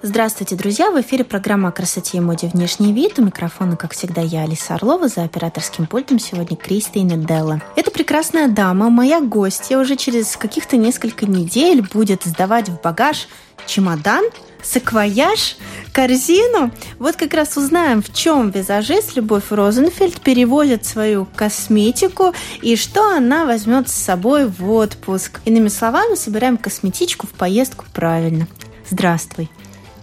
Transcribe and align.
Здравствуйте, 0.00 0.54
друзья! 0.54 0.92
В 0.92 1.00
эфире 1.00 1.24
программа 1.24 1.70
о 1.70 1.72
красоте 1.72 2.18
и 2.18 2.20
моде 2.20 2.48
«Внешний 2.54 2.92
вид». 2.92 3.18
У 3.18 3.24
микрофона, 3.24 3.76
как 3.76 3.94
всегда, 3.94 4.20
я, 4.20 4.42
Алиса 4.42 4.76
Орлова. 4.76 5.08
За 5.08 5.24
операторским 5.24 5.86
пультом 5.86 6.20
сегодня 6.20 6.56
Кристина 6.56 7.16
Делла. 7.16 7.60
Эта 7.74 7.90
прекрасная 7.90 8.46
дама, 8.46 8.90
моя 8.90 9.20
гостья, 9.20 9.76
уже 9.76 9.96
через 9.96 10.36
каких-то 10.36 10.76
несколько 10.76 11.26
недель 11.26 11.82
будет 11.82 12.22
сдавать 12.22 12.68
в 12.68 12.80
багаж 12.80 13.26
чемодан, 13.66 14.24
саквояж, 14.62 15.56
корзину. 15.92 16.70
Вот 17.00 17.16
как 17.16 17.34
раз 17.34 17.56
узнаем, 17.56 18.00
в 18.00 18.14
чем 18.14 18.50
визажист 18.50 19.16
Любовь 19.16 19.50
Розенфельд 19.50 20.20
переводит 20.20 20.86
свою 20.86 21.26
косметику 21.34 22.34
и 22.62 22.76
что 22.76 23.16
она 23.16 23.46
возьмет 23.46 23.88
с 23.88 23.94
собой 23.94 24.46
в 24.46 24.70
отпуск. 24.70 25.40
Иными 25.44 25.66
словами, 25.66 26.14
собираем 26.14 26.56
косметичку 26.56 27.26
в 27.26 27.30
поездку 27.30 27.84
правильно. 27.92 28.46
Здравствуй. 28.88 29.50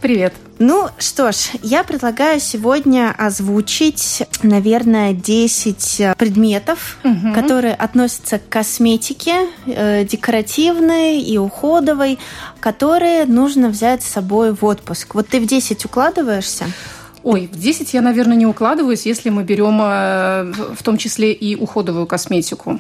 Привет. 0.02 0.34
Ну 0.60 0.88
что 1.00 1.32
ж, 1.32 1.52
я 1.62 1.84
предлагаю 1.84 2.40
сегодня 2.40 3.14
озвучить, 3.18 4.24
наверное, 4.44 5.14
10 5.14 6.00
э, 6.00 6.16
предметов, 6.18 6.98
угу. 7.04 7.34
которые 7.34 7.74
относятся 7.74 8.40
к 8.40 8.48
косметике, 8.48 9.48
э, 9.66 10.06
декоративной 10.06 11.20
и 11.22 11.38
уходовой, 11.38 12.20
которые 12.60 13.26
нужно 13.26 13.70
взять 13.70 14.04
с 14.04 14.08
собой 14.08 14.54
в 14.54 14.64
отпуск. 14.64 15.16
Вот 15.16 15.28
ты 15.28 15.40
в 15.40 15.46
10 15.46 15.84
укладываешься? 15.86 16.66
Ой, 17.24 17.50
в 17.52 17.60
10 17.60 17.94
я, 17.94 18.02
наверное, 18.02 18.38
не 18.38 18.46
укладываюсь, 18.46 19.06
если 19.06 19.30
мы 19.30 19.44
берем 19.44 19.82
э, 19.82 20.54
в 20.76 20.84
том 20.84 20.98
числе 20.98 21.34
и 21.34 21.56
уходовую 21.56 22.06
косметику. 22.06 22.80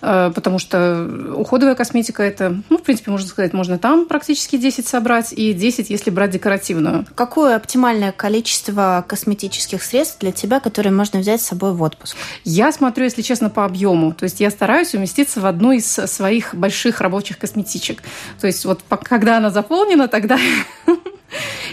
Э, 0.00 0.30
потому 0.34 0.58
что 0.58 1.08
уходовая 1.34 1.74
косметика– 1.74 2.22
это, 2.24 2.60
ну, 2.68 2.78
в 2.78 2.82
принципе, 2.82 3.10
можно 3.10 3.26
сказать, 3.26 3.52
можно 3.52 3.78
там 3.78 4.06
практически 4.06 4.56
10 4.56 4.86
собрать, 4.86 5.32
и 5.32 5.52
10, 5.52 5.90
если 5.90 6.10
брать 6.10 6.30
декоративную. 6.30 7.06
Какое 7.14 7.56
оптимальное 7.56 8.12
количество 8.12 9.04
косметических 9.06 9.82
средств 9.82 10.18
для 10.20 10.32
тебя, 10.32 10.60
которые 10.60 10.92
можно 10.92 11.20
взять 11.20 11.40
с 11.40 11.46
собой 11.46 11.72
в 11.72 11.82
отпуск? 11.82 12.16
Я 12.44 12.72
смотрю, 12.72 13.04
если 13.04 13.22
честно, 13.22 13.50
по 13.50 13.64
объему. 13.64 14.12
То 14.12 14.24
есть 14.24 14.40
я 14.40 14.50
стараюсь 14.50 14.94
уместиться 14.94 15.40
в 15.40 15.46
одну 15.46 15.72
из 15.72 15.86
своих 15.86 16.54
больших 16.54 17.00
рабочих 17.00 17.38
косметичек. 17.38 18.02
То 18.40 18.46
есть 18.46 18.64
вот 18.64 18.80
когда 19.02 19.38
она 19.38 19.50
заполнена, 19.50 20.08
тогда 20.08 20.38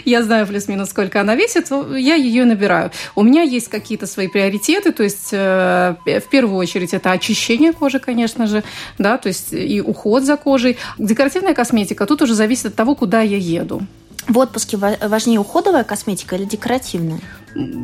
я 0.04 0.22
знаю 0.22 0.46
плюс-минус, 0.46 0.90
сколько 0.90 1.20
она 1.20 1.34
весит, 1.34 1.70
я 1.70 2.14
ее 2.14 2.44
набираю. 2.44 2.90
У 3.14 3.22
меня 3.22 3.42
есть 3.42 3.68
какие-то 3.68 4.06
свои 4.06 4.28
приоритеты, 4.28 4.92
то 4.92 5.02
есть 5.02 5.28
э, 5.32 5.96
в 6.04 6.28
первую 6.30 6.56
очередь 6.56 6.94
это 6.94 7.10
очищение 7.12 7.72
кожи, 7.72 7.98
конечно 7.98 8.46
же, 8.46 8.62
да, 8.98 9.18
то 9.18 9.28
есть 9.28 9.52
и 9.52 9.80
уход 9.80 10.24
за 10.24 10.36
кожей. 10.36 10.78
Декоративная 10.98 11.54
косметика 11.54 12.06
тут 12.06 12.22
уже 12.22 12.34
зависит 12.34 12.66
от 12.66 12.74
того, 12.74 12.94
куда 12.94 13.20
я 13.22 13.36
еду. 13.36 13.82
В 14.28 14.38
отпуске 14.38 14.76
важнее 14.76 15.38
уходовая 15.38 15.84
косметика 15.84 16.36
или 16.36 16.44
декоративная? 16.44 17.20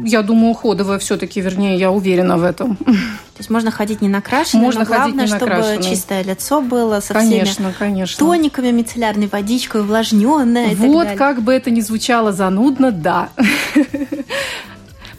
Я 0.05 0.23
думаю, 0.23 0.51
уходовая 0.53 0.99
все-таки, 0.99 1.41
вернее, 1.41 1.77
я 1.77 1.91
уверена 1.91 2.37
в 2.37 2.45
этом. 2.45 2.77
То 2.77 3.39
есть 3.39 3.51
можно 3.51 3.71
ходить 3.71 4.03
не 4.03 4.09
накрашенной, 4.09 4.63
можно 4.63 4.81
но 4.81 4.87
главное, 4.87 5.27
ходить 5.27 5.33
не 5.33 5.39
чтобы 5.39 5.83
чистое 5.83 6.23
лицо 6.23 6.61
было 6.61 7.01
со 7.01 7.15
конечно, 7.15 7.71
всеми 7.71 7.75
конечно. 7.79 8.19
тониками, 8.19 8.71
мицеллярной 8.71 9.29
водичкой, 9.29 9.81
увлажненное. 9.81 10.75
Вот 10.77 11.09
как 11.17 11.43
бы 11.43 11.53
это 11.53 11.71
ни 11.71 11.81
звучало 11.81 12.33
занудно, 12.33 12.93
да 12.93 13.31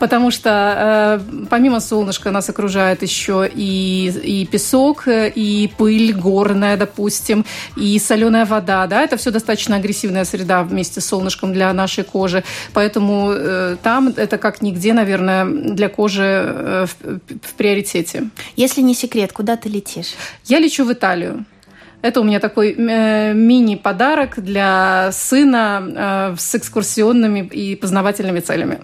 потому 0.03 0.31
что 0.31 0.49
э, 0.49 1.45
помимо 1.49 1.79
солнышка 1.79 2.29
нас 2.31 2.49
окружает 2.49 3.03
еще 3.03 3.49
и, 3.55 4.11
и 4.23 4.45
песок, 4.45 5.03
и 5.07 5.71
пыль 5.77 6.11
горная, 6.11 6.75
допустим, 6.75 7.45
и 7.77 7.97
соленая 7.99 8.45
вода, 8.45 8.85
да, 8.87 9.01
это 9.01 9.15
все 9.15 9.31
достаточно 9.31 9.77
агрессивная 9.77 10.25
среда 10.25 10.63
вместе 10.63 10.99
с 10.99 11.05
солнышком 11.05 11.53
для 11.53 11.71
нашей 11.71 12.03
кожи, 12.03 12.43
поэтому 12.73 13.31
э, 13.31 13.77
там 13.81 14.13
это 14.17 14.37
как 14.37 14.61
нигде, 14.61 14.91
наверное, 14.91 15.45
для 15.45 15.87
кожи 15.87 16.21
э, 16.23 16.85
в, 16.85 17.19
в 17.47 17.53
приоритете. 17.53 18.23
Если 18.57 18.81
не 18.81 18.95
секрет, 18.95 19.31
куда 19.31 19.55
ты 19.55 19.69
летишь? 19.69 20.15
Я 20.43 20.59
лечу 20.59 20.83
в 20.83 20.91
Италию. 20.91 21.45
Это 22.03 22.19
у 22.19 22.25
меня 22.25 22.41
такой 22.41 22.75
э, 22.77 23.33
мини-подарок 23.33 24.43
для 24.43 25.09
сына 25.13 26.33
э, 26.35 26.35
с 26.37 26.55
экскурсионными 26.55 27.47
и 27.53 27.77
познавательными 27.77 28.41
целями. 28.41 28.79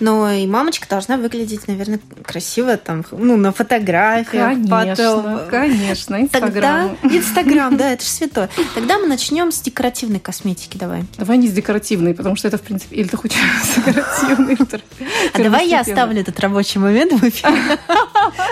Но 0.00 0.30
и 0.30 0.46
мамочка 0.46 0.86
должна 0.88 1.16
выглядеть, 1.16 1.66
наверное, 1.68 2.00
красиво 2.24 2.76
там, 2.76 3.04
ну, 3.10 3.36
на 3.36 3.52
фотографиях. 3.52 4.54
Конечно, 4.54 5.22
потом. 5.22 5.48
конечно, 5.50 6.20
Инстаграм. 6.20 6.96
Тогда 7.02 7.16
Инстаграм, 7.16 7.76
да, 7.76 7.90
это 7.92 8.04
же 8.04 8.10
святое. 8.10 8.48
Тогда 8.74 8.98
мы 8.98 9.06
начнем 9.06 9.50
с 9.50 9.60
декоративной 9.60 10.20
косметики, 10.20 10.76
давай. 10.76 11.04
Давай 11.18 11.38
не 11.38 11.48
с 11.48 11.52
декоративной, 11.52 12.14
потому 12.14 12.36
что 12.36 12.48
это, 12.48 12.58
в 12.58 12.62
принципе, 12.62 12.96
или 12.96 13.08
ты 13.08 13.16
хочешь 13.16 13.38
с 13.64 13.76
декоративной. 13.76 14.58
А 15.34 15.38
давай 15.38 15.68
я 15.68 15.80
оставлю 15.80 16.20
этот 16.20 16.38
рабочий 16.40 16.78
момент 16.78 17.12
в 17.12 17.24
эфире. 17.24 17.52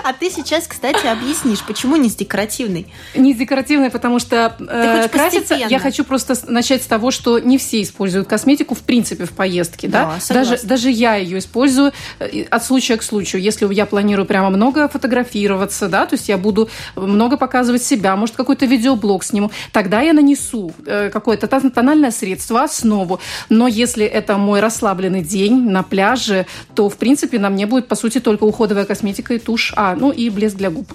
А 0.02 0.12
ты 0.12 0.30
сейчас, 0.30 0.66
кстати, 0.66 1.06
объяснишь, 1.06 1.62
почему 1.62 1.96
не 1.96 2.08
с 2.08 2.16
декоративной? 2.16 2.92
Не 3.14 3.34
с 3.34 3.36
декоративной, 3.36 3.90
потому 3.90 4.18
что 4.18 4.56
э, 4.58 5.08
краситься 5.08 5.54
я 5.54 5.78
хочу 5.78 6.04
просто 6.04 6.36
начать 6.48 6.82
с 6.82 6.86
того, 6.86 7.10
что 7.10 7.38
не 7.38 7.58
все 7.58 7.82
используют 7.82 8.26
косметику 8.26 8.74
в 8.74 8.80
принципе 8.80 9.24
в 9.24 9.30
поездке, 9.30 9.88
да? 9.88 10.18
Даже 10.28 10.58
даже 10.62 10.79
я 10.88 11.16
ее 11.16 11.38
использую 11.38 11.92
э, 12.18 12.44
от 12.44 12.64
случая 12.64 12.96
к 12.96 13.02
случаю. 13.02 13.42
Если 13.42 13.72
я 13.74 13.84
планирую 13.84 14.26
прямо 14.26 14.48
много 14.48 14.88
фотографироваться, 14.88 15.88
да, 15.88 16.06
то 16.06 16.14
есть 16.14 16.28
я 16.28 16.38
буду 16.38 16.70
много 16.96 17.36
показывать 17.36 17.82
себя, 17.82 18.16
может, 18.16 18.36
какой-то 18.36 18.66
видеоблог 18.66 19.24
сниму, 19.24 19.50
тогда 19.72 20.00
я 20.00 20.12
нанесу 20.12 20.72
э, 20.86 21.10
какое-то 21.10 21.46
тональное 21.46 22.12
средство, 22.12 22.62
основу. 22.62 23.20
Но 23.48 23.68
если 23.68 24.06
это 24.06 24.38
мой 24.38 24.60
расслабленный 24.60 25.22
день 25.22 25.68
на 25.68 25.82
пляже, 25.82 26.46
то, 26.74 26.88
в 26.88 26.97
принципе, 26.97 27.38
на 27.38 27.50
мне 27.50 27.66
будет, 27.66 27.88
по 27.88 27.97
сути, 27.97 28.20
только 28.20 28.44
уходовая 28.44 28.84
косметика 28.84 29.34
и 29.34 29.38
тушь, 29.38 29.72
а, 29.76 29.97
ну 29.97 30.10
и 30.10 30.30
блеск 30.30 30.56
для 30.56 30.70
губ. 30.70 30.92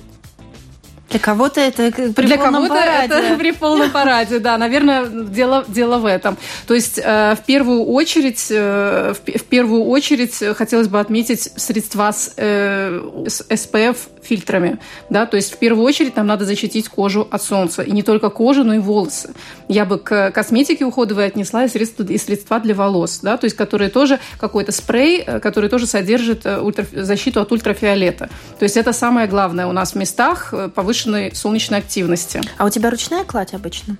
Для 1.15 1.19
кого-то 1.19 1.61
это 1.61 1.91
при 1.91 2.25
Для 2.25 2.37
полном 2.37 2.67
кого-то 2.67 2.73
параде. 2.73 3.13
это 3.13 3.35
при 3.39 3.51
полном 3.51 3.89
параде, 3.89 4.39
да. 4.39 4.57
Наверное, 4.57 5.05
дело, 5.05 5.63
дело 5.67 5.97
в 5.97 6.05
этом. 6.05 6.37
То 6.67 6.73
есть 6.73 6.99
э, 7.01 7.35
в 7.35 7.45
первую 7.45 7.85
очередь, 7.85 8.47
э, 8.49 9.13
в, 9.13 9.43
первую 9.43 9.85
очередь 9.85 10.43
хотелось 10.57 10.89
бы 10.89 10.99
отметить 10.99 11.51
средства 11.55 12.11
с, 12.11 12.33
э, 12.35 13.01
с 13.27 13.41
SPF 13.49 13.95
фильтрами, 14.25 14.79
да, 15.09 15.25
то 15.25 15.37
есть 15.37 15.53
в 15.53 15.57
первую 15.57 15.85
очередь 15.85 16.15
нам 16.15 16.27
надо 16.27 16.45
защитить 16.45 16.89
кожу 16.89 17.27
от 17.29 17.41
солнца, 17.41 17.81
и 17.81 17.91
не 17.91 18.03
только 18.03 18.29
кожу, 18.29 18.63
но 18.63 18.73
и 18.73 18.79
волосы. 18.79 19.33
Я 19.67 19.85
бы 19.85 19.99
к 19.99 20.31
косметике 20.31 20.85
уходовой 20.85 21.25
отнесла 21.25 21.65
и 21.65 21.67
средства, 21.67 22.03
и 22.03 22.17
средства 22.17 22.59
для 22.59 22.75
волос, 22.75 23.19
да, 23.21 23.37
то 23.37 23.45
есть 23.45 23.55
которые 23.55 23.89
тоже 23.89 24.19
какой-то 24.39 24.71
спрей, 24.71 25.23
э, 25.25 25.39
который 25.39 25.69
тоже 25.69 25.87
содержит 25.87 26.45
э, 26.45 26.59
ультра, 26.59 26.85
защиту 26.93 27.41
от 27.41 27.51
ультрафиолета. 27.51 28.29
То 28.59 28.63
есть 28.63 28.77
это 28.77 28.93
самое 28.93 29.27
главное 29.27 29.67
у 29.67 29.71
нас 29.71 29.93
в 29.93 29.95
местах 29.95 30.53
э, 30.53 30.69
повышенной 30.73 31.35
солнечной 31.35 31.79
активности. 31.79 32.41
А 32.57 32.65
у 32.65 32.69
тебя 32.69 32.89
ручная 32.89 33.23
кладь 33.23 33.53
обычно? 33.53 33.97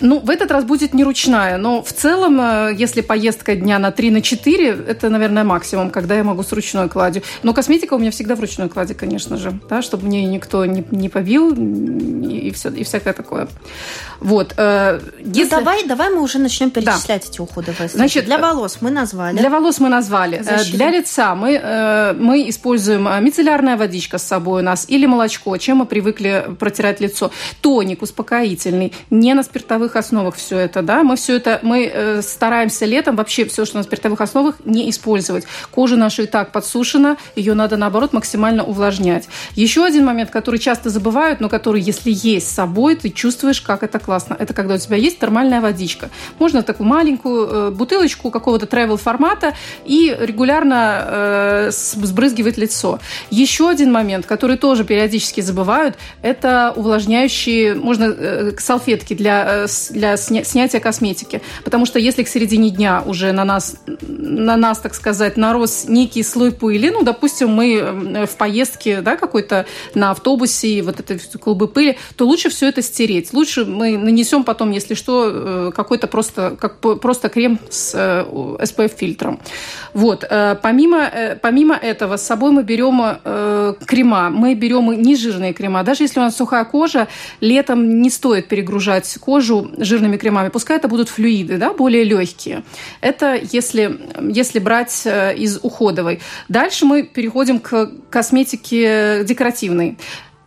Ну, 0.00 0.18
в 0.18 0.30
этот 0.30 0.50
раз 0.50 0.64
будет 0.64 0.94
не 0.94 1.04
ручная, 1.04 1.56
но 1.56 1.82
в 1.82 1.92
целом, 1.92 2.40
э, 2.40 2.74
если 2.76 3.00
поездка 3.00 3.54
дня 3.54 3.78
на 3.78 3.90
3 3.90 4.10
на 4.10 4.22
4, 4.22 4.84
это, 4.88 5.08
наверное, 5.08 5.44
максимум, 5.44 5.90
когда 5.90 6.14
я 6.14 6.24
могу 6.24 6.42
с 6.42 6.52
ручной 6.52 6.88
кладью. 6.88 7.22
Но 7.42 7.52
косметика 7.54 7.94
у 7.94 7.98
меня 7.98 8.10
всегда 8.10 8.34
в 8.34 8.40
ручной 8.40 8.68
кладе, 8.68 8.94
конечно 8.94 9.36
же, 9.36 9.52
да, 9.68 9.82
чтобы 9.82 10.06
мне 10.06 10.24
никто 10.26 10.64
не, 10.66 10.84
не 10.90 11.08
побил 11.08 11.52
и, 11.54 12.50
все, 12.50 12.70
и 12.70 12.84
всякое 12.84 13.12
такое. 13.12 13.48
Вот. 14.20 14.54
Э, 14.56 15.00
ну, 15.20 15.32
если... 15.32 15.54
Ну, 15.54 15.60
давай, 15.60 15.86
давай 15.86 16.10
мы 16.10 16.22
уже 16.22 16.38
начнем 16.38 16.70
перечислять 16.70 17.22
да. 17.22 17.28
эти 17.30 17.40
уходовые 17.40 17.88
Значит, 17.88 18.24
для 18.24 18.38
волос 18.38 18.78
мы 18.80 18.90
назвали. 18.90 19.36
Для 19.36 19.50
волос 19.50 19.80
мы 19.80 19.88
назвали. 19.88 20.38
Э, 20.38 20.42
Защита. 20.42 20.76
Для 20.76 20.90
лица 20.90 21.34
мы, 21.34 22.14
мы 22.18 22.48
используем 22.48 23.04
мицеллярная 23.24 23.76
водичка 23.76 24.18
с 24.18 24.22
собой 24.22 24.62
у 24.62 24.64
нас 24.64 24.86
или 24.88 25.06
молочко, 25.06 25.56
чем 25.58 25.78
мы 25.78 25.86
привыкли 25.86 26.46
протирать 26.58 27.00
лицо. 27.00 27.30
Тоник 27.60 28.02
успокоительный, 28.02 28.92
не 29.10 29.33
на 29.34 29.42
спиртовых 29.42 29.96
основах 29.96 30.36
все 30.36 30.58
это, 30.58 30.82
да, 30.82 31.02
мы 31.02 31.16
все 31.16 31.36
это, 31.36 31.60
мы 31.62 31.90
э, 31.92 32.22
стараемся 32.22 32.86
летом 32.86 33.16
вообще 33.16 33.44
все, 33.44 33.64
что 33.64 33.78
на 33.78 33.82
спиртовых 33.82 34.20
основах, 34.20 34.56
не 34.64 34.88
использовать. 34.90 35.44
Кожа 35.70 35.96
наша 35.96 36.22
и 36.22 36.26
так 36.26 36.52
подсушена, 36.52 37.16
ее 37.36 37.54
надо, 37.54 37.76
наоборот, 37.76 38.12
максимально 38.12 38.64
увлажнять. 38.64 39.28
Еще 39.54 39.84
один 39.84 40.04
момент, 40.04 40.30
который 40.30 40.58
часто 40.58 40.90
забывают, 40.90 41.40
но 41.40 41.48
который, 41.48 41.80
если 41.80 42.10
есть 42.10 42.48
с 42.48 42.54
собой, 42.54 42.96
ты 42.96 43.10
чувствуешь, 43.10 43.60
как 43.60 43.82
это 43.82 43.98
классно. 43.98 44.36
Это 44.38 44.54
когда 44.54 44.74
у 44.74 44.78
тебя 44.78 44.96
есть 44.96 45.18
термальная 45.18 45.60
водичка. 45.60 46.10
Можно 46.38 46.62
такую 46.62 46.86
маленькую 46.88 47.48
э, 47.48 47.70
бутылочку 47.70 48.30
какого-то 48.30 48.66
travel 48.66 48.96
формата 48.96 49.54
и 49.84 50.16
регулярно 50.18 51.04
э, 51.06 51.70
сбрызгивать 51.70 52.56
лицо. 52.56 53.00
Еще 53.30 53.68
один 53.68 53.92
момент, 53.92 54.26
который 54.26 54.56
тоже 54.56 54.84
периодически 54.84 55.40
забывают, 55.40 55.96
это 56.22 56.72
увлажняющие, 56.76 57.74
можно 57.74 58.04
э, 58.04 58.52
салфетки 58.58 59.14
для, 59.14 59.23
э, 59.28 59.66
для 59.90 60.16
сня, 60.16 60.44
снятия 60.44 60.80
косметики. 60.80 61.40
Потому 61.64 61.86
что 61.86 61.98
если 61.98 62.22
к 62.22 62.28
середине 62.28 62.70
дня 62.70 63.02
уже 63.04 63.32
на 63.32 63.44
нас, 63.44 63.76
на 64.00 64.56
нас, 64.56 64.78
так 64.78 64.94
сказать, 64.94 65.36
нарос 65.36 65.84
некий 65.88 66.22
слой 66.22 66.52
пыли, 66.52 66.90
ну, 66.90 67.02
допустим, 67.02 67.50
мы 67.50 67.74
э, 67.74 68.26
в 68.26 68.36
поездке, 68.36 69.00
да, 69.00 69.16
какой-то 69.16 69.66
на 69.94 70.10
автобусе, 70.10 70.82
вот 70.82 71.00
этой 71.00 71.18
клубы 71.38 71.68
пыли, 71.68 71.98
то 72.16 72.26
лучше 72.26 72.50
все 72.50 72.68
это 72.68 72.82
стереть. 72.82 73.32
Лучше 73.32 73.64
мы 73.64 73.96
нанесем 73.96 74.44
потом, 74.44 74.70
если 74.70 74.94
что, 74.94 75.30
э, 75.32 75.72
какой-то 75.74 76.06
просто, 76.06 76.56
как, 76.60 76.78
просто 76.78 77.28
крем 77.28 77.58
с 77.70 77.94
SPF-фильтром. 77.94 79.40
Вот. 79.92 80.24
Помимо, 80.62 81.38
помимо 81.40 81.74
этого, 81.74 82.16
с 82.16 82.22
собой 82.22 82.50
мы 82.50 82.62
берем 82.62 83.18
крема. 83.86 84.30
Мы 84.30 84.54
берем 84.54 84.90
нежирные 84.90 85.52
крема. 85.52 85.82
Даже 85.82 86.04
если 86.04 86.20
у 86.20 86.22
нас 86.22 86.36
сухая 86.36 86.64
кожа, 86.64 87.08
летом 87.40 88.02
не 88.02 88.10
стоит 88.10 88.48
перегружать 88.48 89.13
кожу 89.18 89.70
жирными 89.78 90.16
кремами. 90.16 90.48
Пускай 90.48 90.76
это 90.76 90.88
будут 90.88 91.08
флюиды, 91.08 91.58
да, 91.58 91.72
более 91.72 92.04
легкие. 92.04 92.62
Это 93.00 93.34
если, 93.34 94.00
если 94.20 94.58
брать 94.58 95.02
э, 95.04 95.34
из 95.36 95.58
уходовой. 95.62 96.20
Дальше 96.48 96.84
мы 96.84 97.02
переходим 97.02 97.58
к 97.60 97.90
косметике 98.10 99.24
декоративной. 99.24 99.98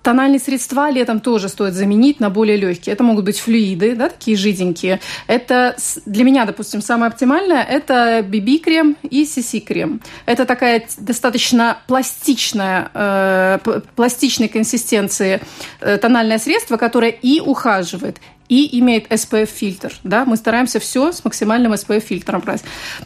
Тональные 0.07 0.39
средства 0.39 0.89
летом 0.89 1.19
тоже 1.19 1.49
стоит 1.49 1.73
заменить 1.73 2.21
на 2.21 2.29
более 2.29 2.55
легкие. 2.55 2.93
Это 2.93 3.03
могут 3.03 3.25
быть 3.25 3.39
флюиды, 3.39 3.93
да, 3.93 4.07
такие 4.07 4.37
жиденькие. 4.37 5.01
Это 5.27 5.75
для 6.05 6.23
меня, 6.23 6.45
допустим, 6.45 6.81
самое 6.81 7.09
оптимальное– 7.09 7.61
это 7.69 8.25
BB-крем 8.25 8.95
и 9.03 9.25
CC-крем. 9.25 9.99
Это 10.25 10.45
такая 10.45 10.87
достаточно 10.97 11.79
пластичная, 11.87 12.89
э, 12.93 13.59
пластичной 13.97 14.47
консистенции 14.47 15.41
э, 15.81 15.97
тональное 15.97 16.39
средство, 16.39 16.77
которое 16.77 17.11
и 17.11 17.41
ухаживает, 17.41 18.21
и 18.49 18.79
имеет 18.79 19.11
SPF-фильтр. 19.11 19.93
Да? 20.03 20.25
Мы 20.25 20.37
стараемся 20.37 20.79
все 20.79 21.11
с 21.11 21.23
максимальным 21.23 21.73
SPF-фильтром 21.73 22.41
брать. 22.41 22.63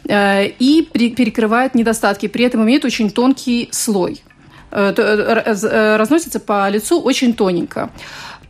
Э, 0.08 0.46
и 0.46 0.82
перекрывает 0.82 1.74
недостатки. 1.74 2.28
При 2.28 2.44
этом 2.44 2.62
имеет 2.62 2.84
очень 2.84 3.10
тонкий 3.10 3.68
слой. 3.72 4.22
Э, 4.70 4.92
э, 4.96 5.96
разносится 5.96 6.40
по 6.40 6.68
лицу 6.68 7.00
очень 7.00 7.34
тоненько. 7.34 7.90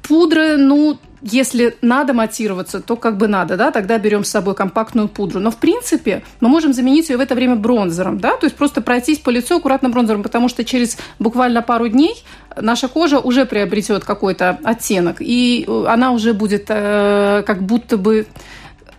Пудры, 0.02 0.56
ну, 0.56 0.98
если 1.22 1.76
надо 1.82 2.14
матироваться, 2.14 2.80
то 2.80 2.96
как 2.96 3.16
бы 3.16 3.28
надо, 3.28 3.56
да, 3.56 3.70
тогда 3.70 3.98
берем 3.98 4.24
с 4.24 4.30
собой 4.30 4.54
компактную 4.54 5.08
пудру. 5.08 5.40
Но 5.40 5.50
в 5.50 5.56
принципе 5.56 6.22
мы 6.40 6.48
можем 6.48 6.72
заменить 6.72 7.08
ее 7.08 7.16
в 7.16 7.20
это 7.20 7.34
время 7.34 7.56
бронзером, 7.56 8.19
да, 8.19 8.36
то 8.36 8.46
есть 8.46 8.56
просто 8.56 8.80
пройтись 8.80 9.19
по 9.19 9.30
лицу 9.30 9.56
аккуратно 9.56 9.88
бронзером, 9.88 10.22
потому 10.22 10.48
что 10.48 10.64
через 10.64 10.98
буквально 11.19 11.62
пару 11.62 11.88
дней 11.88 12.22
наша 12.60 12.88
кожа 12.88 13.19
уже 13.19 13.46
приобретет 13.46 14.04
какой-то 14.04 14.58
оттенок, 14.64 15.16
и 15.20 15.66
она 15.86 16.12
уже 16.12 16.34
будет 16.34 16.66
э, 16.69 17.42
как 17.46 17.62
будто 17.62 17.96
бы 17.96 18.26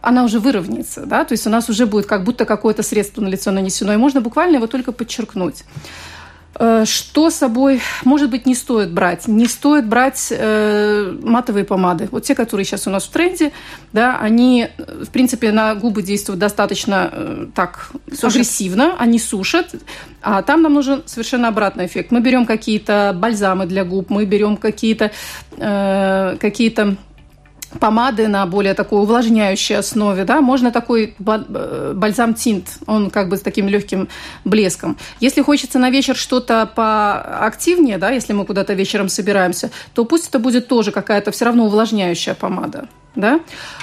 она 0.02 0.24
уже 0.24 0.40
выровняется, 0.40 1.06
да, 1.06 1.24
то 1.24 1.34
есть 1.34 1.48
у 1.48 1.50
нас 1.50 1.70
уже 1.70 1.86
будет 1.86 2.06
как 2.06 2.24
будто 2.24 2.46
какое-то 2.46 2.84
средство 2.84 3.22
на 3.22 3.30
лицо 3.30 3.52
нанесено, 3.52 3.94
и 3.94 3.98
можно 3.98 4.22
буквально 4.22 4.58
его 4.58 4.68
только 4.68 4.92
подчеркнуть. 4.92 5.64
Э, 6.60 6.86
что 6.86 7.30
с 7.30 7.36
собой, 7.36 7.82
может 8.04 8.30
быть, 8.30 8.46
не 8.46 8.56
стоит 8.56 8.92
брать? 8.92 9.28
Не 9.28 9.48
стоит 9.48 9.88
брать 9.88 10.28
э, 10.32 11.18
матовые 11.24 11.66
помады. 11.66 12.08
Вот 12.12 12.24
те, 12.24 12.36
которые 12.36 12.66
сейчас 12.66 12.88
у 12.88 12.90
нас 12.90 13.06
в 13.06 13.10
тренде, 13.10 13.52
да, 13.92 14.18
они, 14.20 14.68
в 14.78 15.10
принципе, 15.10 15.52
на 15.52 15.74
губы 15.76 16.04
действуют 16.04 16.40
достаточно 16.40 17.10
э, 17.12 17.48
так 17.56 17.92
сушат. 18.12 18.32
агрессивно, 18.32 18.96
они 19.00 19.20
сушат, 19.20 19.74
а 20.22 20.42
там 20.44 20.62
нам 20.62 20.74
нужен 20.74 21.04
совершенно 21.06 21.48
обратный 21.48 21.88
эффект. 21.88 22.12
Мы 22.12 22.22
берем 22.22 22.46
какие-то 22.46 23.16
бальзамы 23.18 23.66
для 23.66 23.84
губ, 23.84 24.10
мы 24.10 24.26
берем 24.26 24.58
какие-то 24.58 25.12
э, 25.58 26.38
какие-то 26.40 26.98
помады 27.80 28.28
на 28.28 28.46
более 28.46 28.74
такой 28.74 29.02
увлажняющей 29.02 29.78
основе, 29.78 30.24
да, 30.24 30.42
можно 30.42 30.72
такой 30.72 31.16
э, 31.20 31.94
бальзам 31.96 32.34
тинт, 32.34 32.68
он 32.86 33.10
как 33.10 33.30
бы 33.30 33.38
с 33.38 33.42
таким 33.42 33.68
легким 33.68 34.08
блеском. 34.46 34.98
Если 35.20 35.42
хочется 35.42 35.80
на 35.80 35.90
вечер 35.90 36.16
что-то 36.16 36.70
поактивнее, 36.74 37.98
да, 37.98 38.12
если 38.12 38.34
мы 38.34 38.46
куда-то 38.46 38.74
вечером 38.74 39.10
собираемся, 39.10 39.72
то 39.94 40.06
пусть 40.06 40.30
это 40.30 40.40
будет 40.40 40.68
тоже 40.68 40.92
какая-то 40.92 41.32
все 41.32 41.46
равно 41.46 41.66
увлажняющая 41.66 42.34
помада. 42.34 42.88
Да? 43.16 43.40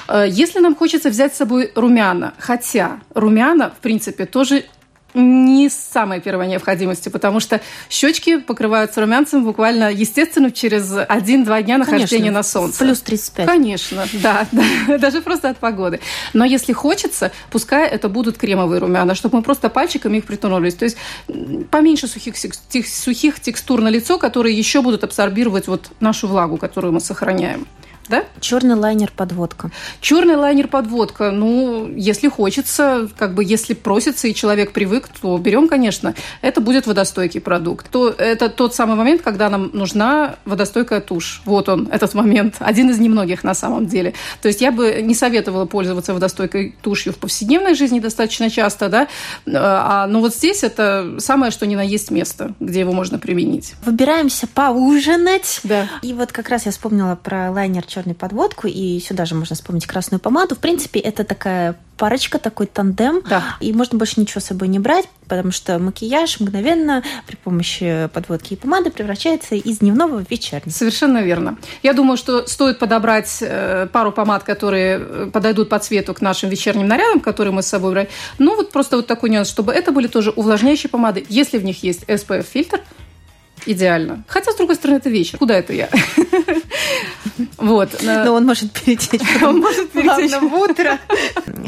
Э, 0.08 0.26
если 0.28 0.60
нам 0.60 0.74
хочется 0.74 1.10
взять 1.10 1.34
с 1.34 1.38
собой 1.38 1.72
румяна, 1.74 2.34
хотя 2.38 3.00
румяна, 3.14 3.70
в 3.70 3.80
принципе, 3.80 4.26
тоже 4.26 4.64
не 5.14 5.68
самой 5.68 6.20
первой 6.20 6.46
необходимости, 6.46 7.08
потому 7.08 7.40
что 7.40 7.60
щечки 7.88 8.38
покрываются 8.38 9.00
румянцем 9.00 9.44
буквально, 9.44 9.90
естественно, 9.92 10.50
через 10.50 10.92
один-два 11.08 11.62
дня 11.62 11.78
нахождения 11.78 12.08
Конечно, 12.08 12.32
на 12.32 12.42
солнце. 12.42 12.84
Плюс 12.84 13.00
35. 13.00 13.46
Конечно, 13.46 14.06
да, 14.14 14.46
да, 14.52 14.98
даже 14.98 15.20
просто 15.20 15.50
от 15.50 15.58
погоды. 15.58 16.00
Но 16.32 16.44
если 16.44 16.72
хочется, 16.72 17.32
пускай 17.50 17.88
это 17.88 18.08
будут 18.08 18.38
кремовые 18.38 18.80
румяна, 18.80 19.14
чтобы 19.14 19.38
мы 19.38 19.42
просто 19.42 19.68
пальчиками 19.68 20.18
их 20.18 20.24
притянулись. 20.24 20.74
То 20.74 20.84
есть 20.84 20.96
поменьше 21.70 22.06
сухих, 22.06 22.34
сухих 22.36 23.40
текстур 23.40 23.80
на 23.80 23.88
лицо, 23.88 24.18
которые 24.18 24.56
еще 24.56 24.82
будут 24.82 25.04
абсорбировать 25.04 25.66
вот 25.68 25.90
нашу 26.00 26.28
влагу, 26.28 26.56
которую 26.56 26.92
мы 26.92 27.00
сохраняем 27.00 27.66
да? 28.08 28.24
Черный 28.40 28.74
лайнер 28.74 29.12
подводка. 29.14 29.70
Черный 30.00 30.36
лайнер 30.36 30.68
подводка. 30.68 31.30
Ну, 31.30 31.88
если 31.94 32.28
хочется, 32.28 33.08
как 33.16 33.34
бы 33.34 33.44
если 33.44 33.74
просится 33.74 34.28
и 34.28 34.34
человек 34.34 34.72
привык, 34.72 35.08
то 35.20 35.38
берем, 35.38 35.68
конечно. 35.68 36.14
Это 36.42 36.60
будет 36.60 36.86
водостойкий 36.86 37.40
продукт. 37.40 37.88
То, 37.90 38.08
это 38.08 38.48
тот 38.48 38.74
самый 38.74 38.96
момент, 38.96 39.22
когда 39.22 39.48
нам 39.48 39.70
нужна 39.72 40.36
водостойкая 40.44 41.00
тушь. 41.00 41.42
Вот 41.44 41.68
он, 41.68 41.88
этот 41.90 42.14
момент. 42.14 42.56
Один 42.58 42.90
из 42.90 42.98
немногих 42.98 43.44
на 43.44 43.54
самом 43.54 43.86
деле. 43.86 44.14
То 44.42 44.48
есть 44.48 44.60
я 44.60 44.72
бы 44.72 45.00
не 45.02 45.14
советовала 45.14 45.66
пользоваться 45.66 46.12
водостойкой 46.14 46.74
тушью 46.82 47.12
в 47.12 47.16
повседневной 47.18 47.74
жизни 47.74 48.00
достаточно 48.00 48.50
часто, 48.50 48.88
да. 48.88 49.08
А, 49.46 50.06
но 50.06 50.20
вот 50.20 50.34
здесь 50.34 50.62
это 50.64 51.16
самое, 51.18 51.52
что 51.52 51.66
ни 51.66 51.76
на 51.76 51.82
есть 51.82 52.10
место, 52.10 52.54
где 52.60 52.80
его 52.80 52.92
можно 52.92 53.18
применить. 53.18 53.74
Выбираемся 53.84 54.46
поужинать. 54.46 55.60
Да. 55.64 55.88
И 56.02 56.12
вот 56.12 56.32
как 56.32 56.48
раз 56.48 56.66
я 56.66 56.72
вспомнила 56.72 57.14
про 57.14 57.50
лайнер 57.50 57.84
черный 57.90 58.10
черную 58.10 58.16
подводку, 58.16 58.66
и 58.66 59.00
сюда 59.00 59.24
же 59.24 59.34
можно 59.34 59.54
вспомнить 59.54 59.86
красную 59.86 60.20
помаду. 60.20 60.54
В 60.54 60.58
принципе, 60.58 61.00
это 61.00 61.24
такая 61.24 61.76
парочка, 61.96 62.38
такой 62.38 62.66
тандем, 62.66 63.20
да. 63.28 63.56
и 63.60 63.74
можно 63.74 63.98
больше 63.98 64.20
ничего 64.20 64.40
с 64.40 64.44
собой 64.44 64.68
не 64.68 64.78
брать, 64.78 65.06
потому 65.28 65.52
что 65.52 65.78
макияж 65.78 66.40
мгновенно 66.40 67.02
при 67.26 67.36
помощи 67.36 68.08
подводки 68.14 68.54
и 68.54 68.56
помады 68.56 68.90
превращается 68.90 69.54
из 69.54 69.78
дневного 69.78 70.24
в 70.24 70.30
вечерний. 70.30 70.72
Совершенно 70.72 71.22
верно. 71.22 71.58
Я 71.82 71.92
думаю, 71.92 72.16
что 72.16 72.46
стоит 72.46 72.78
подобрать 72.78 73.38
э, 73.42 73.86
пару 73.92 74.12
помад, 74.12 74.44
которые 74.44 74.98
э, 74.98 75.30
подойдут 75.30 75.68
по 75.68 75.78
цвету 75.78 76.14
к 76.14 76.22
нашим 76.22 76.48
вечерним 76.48 76.88
нарядам, 76.88 77.20
которые 77.20 77.52
мы 77.52 77.62
с 77.62 77.66
собой 77.66 77.92
брали. 77.92 78.08
Ну, 78.38 78.56
вот 78.56 78.72
просто 78.72 78.96
вот 78.96 79.06
такой 79.06 79.28
нюанс, 79.28 79.48
чтобы 79.48 79.72
это 79.72 79.92
были 79.92 80.06
тоже 80.06 80.30
увлажняющие 80.30 80.88
помады. 80.88 81.26
Если 81.28 81.58
в 81.58 81.64
них 81.64 81.82
есть 81.82 82.04
SPF-фильтр, 82.04 82.80
идеально. 83.66 84.24
Хотя, 84.26 84.52
с 84.52 84.56
другой 84.56 84.76
стороны, 84.76 84.98
это 84.98 85.10
вечер. 85.10 85.38
Куда 85.38 85.58
это 85.58 85.72
я? 85.72 85.88
Вот. 87.56 88.02
Но 88.02 88.32
он 88.32 88.46
может 88.46 88.72
перетечь. 88.72 89.20
Он 89.42 89.58
может 89.58 89.90
перетечь 89.90 90.32
в 90.32 90.54
утро. 90.54 90.98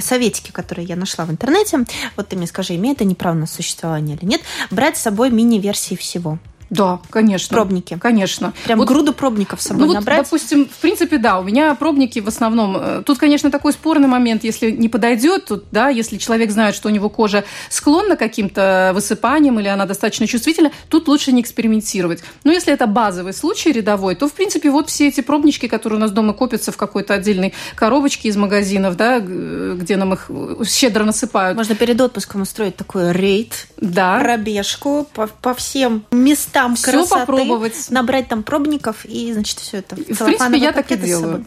Советики, 0.01 0.51
которые 0.51 0.87
я 0.87 0.97
нашла 0.97 1.25
в 1.25 1.31
интернете. 1.31 1.85
Вот 2.17 2.29
ты 2.29 2.37
мне 2.37 2.47
скажи, 2.47 2.77
имеет 2.77 3.01
они 3.01 3.15
право 3.15 3.35
на 3.35 3.47
существование 3.47 4.17
или 4.17 4.25
нет. 4.25 4.41
Брать 4.71 4.97
с 4.97 5.03
собой 5.03 5.31
мини-версии 5.31 5.95
всего. 5.95 6.39
Да, 6.73 7.01
конечно. 7.11 7.55
Пробники. 7.55 7.99
Конечно. 8.01 8.55
Прям 8.65 8.79
вот, 8.79 8.89
груду 8.89 9.13
пробников 9.13 9.61
с 9.61 9.67
собой 9.67 9.87
ну, 9.87 9.93
набрать. 9.93 10.21
Вот, 10.21 10.25
допустим, 10.25 10.65
в 10.65 10.81
принципе, 10.81 11.19
да, 11.19 11.39
у 11.39 11.43
меня 11.43 11.75
пробники 11.75 12.19
в 12.19 12.29
основном. 12.29 12.79
Э, 12.79 13.03
тут, 13.05 13.19
конечно, 13.19 13.51
такой 13.51 13.75
спорный 13.75 14.09
момент, 14.09 14.43
если 14.43 14.71
не 14.71 14.89
подойдет, 14.89 15.45
тут, 15.45 15.65
да, 15.71 15.91
если 15.91 16.17
человек 16.17 16.51
знает, 16.51 16.75
что 16.75 16.89
у 16.89 16.91
него 16.91 17.11
кожа 17.11 17.45
склонна 17.69 18.17
к 18.17 18.19
каким-то 18.19 18.93
высыпаниям 18.95 19.61
или 19.61 19.69
она 19.69 19.85
достаточно 19.85 20.27
чувствительна, 20.27 20.73
тут 20.89 21.09
лучше 21.09 21.33
не 21.33 21.43
экспериментировать. 21.43 22.25
Но 22.43 22.53
если 22.53 22.73
это 22.73 22.87
базовый 22.87 23.35
случай 23.35 23.71
рядовой, 23.71 24.15
то, 24.15 24.27
в 24.27 24.33
принципе, 24.33 24.71
вот 24.71 24.89
все 24.89 25.09
эти 25.09 25.21
пробнички, 25.21 25.69
которые 25.69 25.99
у 25.99 26.01
нас 26.01 26.11
дома 26.11 26.33
копятся 26.33 26.73
в 26.73 26.79
какой-то 26.79 27.13
отдельной 27.13 27.53
коробочке 27.75 28.31
из 28.31 28.37
магазинов, 28.39 28.97
да, 28.97 29.21
где 29.21 29.97
нам 29.97 30.15
их 30.15 30.31
щедро 30.67 31.05
насыпают. 31.05 31.59
Можно 31.59 31.75
перед 31.75 32.01
отпуском 32.01 32.41
устроить 32.41 32.77
такой 32.77 33.13
рейд, 33.13 33.67
да. 33.77 34.19
пробежку 34.21 35.07
по, 35.13 35.27
по 35.27 35.53
всем 35.53 36.07
местам 36.11 36.62
там 36.63 36.77
все 36.77 36.93
красоты, 36.93 37.27
попробовать. 37.27 37.91
набрать 37.91 38.29
там 38.29 38.45
пробников 38.45 39.05
и, 39.05 39.33
значит, 39.33 39.59
все 39.59 39.79
это. 39.79 39.97
В 39.97 40.05
принципе, 40.05 40.59
я 40.59 40.73
так 40.73 40.93
и 40.93 40.97
делаю. 40.97 41.45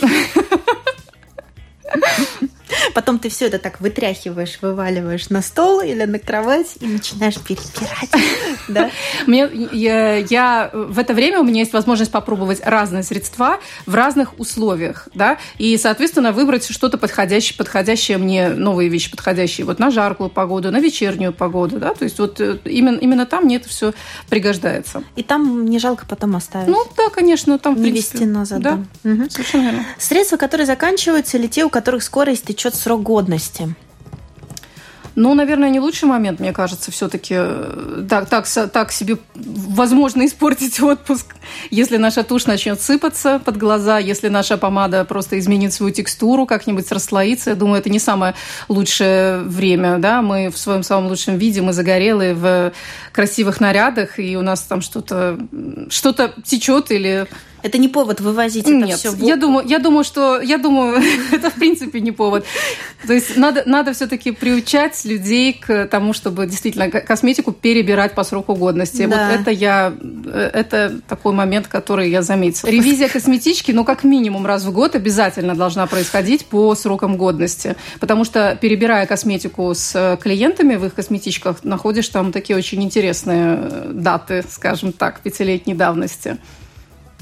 Потом 2.94 3.18
ты 3.18 3.28
все 3.28 3.46
это 3.46 3.58
так 3.58 3.80
вытряхиваешь, 3.80 4.58
вываливаешь 4.60 5.28
на 5.30 5.42
стол 5.42 5.80
или 5.80 6.04
на 6.04 6.18
кровать 6.18 6.76
и 6.80 6.86
начинаешь 6.86 7.38
перебирать. 7.38 8.10
Да? 8.66 8.90
Мне, 9.26 9.48
я, 9.72 10.16
я, 10.16 10.70
в 10.72 10.98
это 10.98 11.12
время 11.12 11.40
у 11.40 11.44
меня 11.44 11.60
есть 11.60 11.74
возможность 11.74 12.10
попробовать 12.10 12.60
разные 12.64 13.02
средства 13.02 13.58
в 13.84 13.94
разных 13.94 14.38
условиях, 14.38 15.08
да, 15.12 15.38
и, 15.58 15.76
соответственно, 15.76 16.32
выбрать 16.32 16.64
что-то 16.70 16.96
подходящее, 16.96 17.58
подходящее 17.58 18.16
мне, 18.16 18.48
новые 18.48 18.88
вещи 18.88 19.10
подходящие 19.10 19.66
вот 19.66 19.78
на 19.78 19.90
жаркую 19.90 20.30
погоду, 20.30 20.70
на 20.70 20.80
вечернюю 20.80 21.34
погоду, 21.34 21.78
да, 21.78 21.92
то 21.92 22.04
есть 22.04 22.18
вот 22.18 22.40
э, 22.40 22.58
именно, 22.64 22.96
именно 22.96 23.26
там 23.26 23.44
мне 23.44 23.56
это 23.56 23.68
все 23.68 23.92
пригождается. 24.30 25.04
И 25.14 25.22
там 25.22 25.66
не 25.66 25.78
жалко 25.78 26.06
потом 26.08 26.36
оставить? 26.36 26.68
Ну, 26.68 26.86
да, 26.96 27.10
конечно, 27.10 27.58
там, 27.58 27.74
Не 27.74 27.90
принципе, 27.90 28.18
вести 28.18 28.26
назад, 28.26 28.60
да. 28.60 28.84
Совершенно 29.02 29.62
верно. 29.62 29.84
Средства, 29.98 30.36
которые 30.38 30.66
заканчиваются, 30.66 31.36
или 31.36 31.48
те, 31.48 31.64
у 31.64 31.68
которых 31.68 32.02
скоро 32.02 32.32
истечет 32.54 32.74
срок 32.74 33.02
годности? 33.02 33.74
Ну, 35.16 35.32
наверное, 35.34 35.70
не 35.70 35.78
лучший 35.78 36.06
момент, 36.06 36.40
мне 36.40 36.52
кажется, 36.52 36.90
все-таки 36.90 37.36
так, 38.08 38.28
так, 38.28 38.48
со- 38.48 38.66
так 38.66 38.90
себе 38.90 39.18
возможно 39.36 40.26
испортить 40.26 40.80
отпуск, 40.80 41.36
если 41.70 41.98
наша 41.98 42.24
тушь 42.24 42.46
начнет 42.46 42.80
сыпаться 42.80 43.38
под 43.38 43.56
глаза, 43.56 43.98
если 43.98 44.26
наша 44.26 44.56
помада 44.58 45.04
просто 45.04 45.38
изменит 45.38 45.72
свою 45.72 45.92
текстуру, 45.92 46.46
как-нибудь 46.46 46.90
расслоится. 46.90 47.50
Я 47.50 47.56
думаю, 47.56 47.78
это 47.78 47.90
не 47.90 48.00
самое 48.00 48.34
лучшее 48.68 49.38
время, 49.42 49.98
да, 49.98 50.20
мы 50.20 50.50
в 50.50 50.58
своем 50.58 50.82
самом 50.82 51.06
лучшем 51.06 51.38
виде, 51.38 51.62
мы 51.62 51.72
загорелые 51.72 52.34
в 52.34 52.72
красивых 53.12 53.60
нарядах, 53.60 54.18
и 54.18 54.36
у 54.36 54.42
нас 54.42 54.62
там 54.62 54.80
что-то 54.80 55.38
что 55.90 56.12
течет 56.44 56.90
или 56.90 57.28
Это 57.64 57.78
не 57.78 57.88
повод 57.88 58.20
вывозить 58.20 58.66
это 58.66 58.74
нет, 58.74 58.98
все 58.98 59.10
в 59.10 59.18
я 59.22 59.36
думаю, 59.36 59.66
я 59.66 59.78
думаю, 59.78 60.04
что 60.04 60.38
я 60.38 60.58
думаю, 60.58 61.02
это 61.32 61.48
в 61.50 61.54
принципе 61.54 62.00
не 62.00 62.12
повод. 62.12 62.44
То 63.06 63.14
есть 63.14 63.38
надо, 63.38 63.62
надо 63.64 63.94
все-таки 63.94 64.32
приучать 64.32 65.02
людей 65.06 65.54
к 65.54 65.86
тому, 65.86 66.12
чтобы 66.12 66.46
действительно 66.46 66.90
ко- 66.90 67.00
косметику 67.00 67.52
перебирать 67.52 68.14
по 68.14 68.22
сроку 68.22 68.54
годности. 68.54 69.06
Да. 69.06 69.30
Вот 69.30 69.40
это 69.40 69.50
я, 69.50 69.94
э, 70.26 70.50
это 70.52 71.00
такой 71.08 71.32
момент, 71.32 71.66
который 71.66 72.10
я 72.10 72.20
заметила. 72.20 72.68
Ревизия 72.68 73.08
косметички, 73.08 73.72
ну 73.72 73.84
как 73.84 74.04
минимум 74.04 74.44
раз 74.44 74.64
в 74.64 74.70
год 74.70 74.94
обязательно 74.94 75.54
должна 75.54 75.86
происходить 75.86 76.44
по 76.44 76.74
срокам 76.74 77.16
годности, 77.16 77.76
потому 77.98 78.26
что 78.26 78.58
перебирая 78.60 79.06
косметику 79.06 79.72
с 79.74 79.92
э, 79.94 80.18
клиентами 80.22 80.76
в 80.76 80.84
их 80.84 80.94
косметичках, 80.94 81.64
находишь 81.64 82.10
там 82.10 82.30
такие 82.30 82.58
очень 82.58 82.82
интересные 82.82 83.58
э, 83.58 83.90
даты, 83.94 84.44
скажем 84.50 84.92
так, 84.92 85.20
пятилетней 85.20 85.74
давности. 85.74 86.36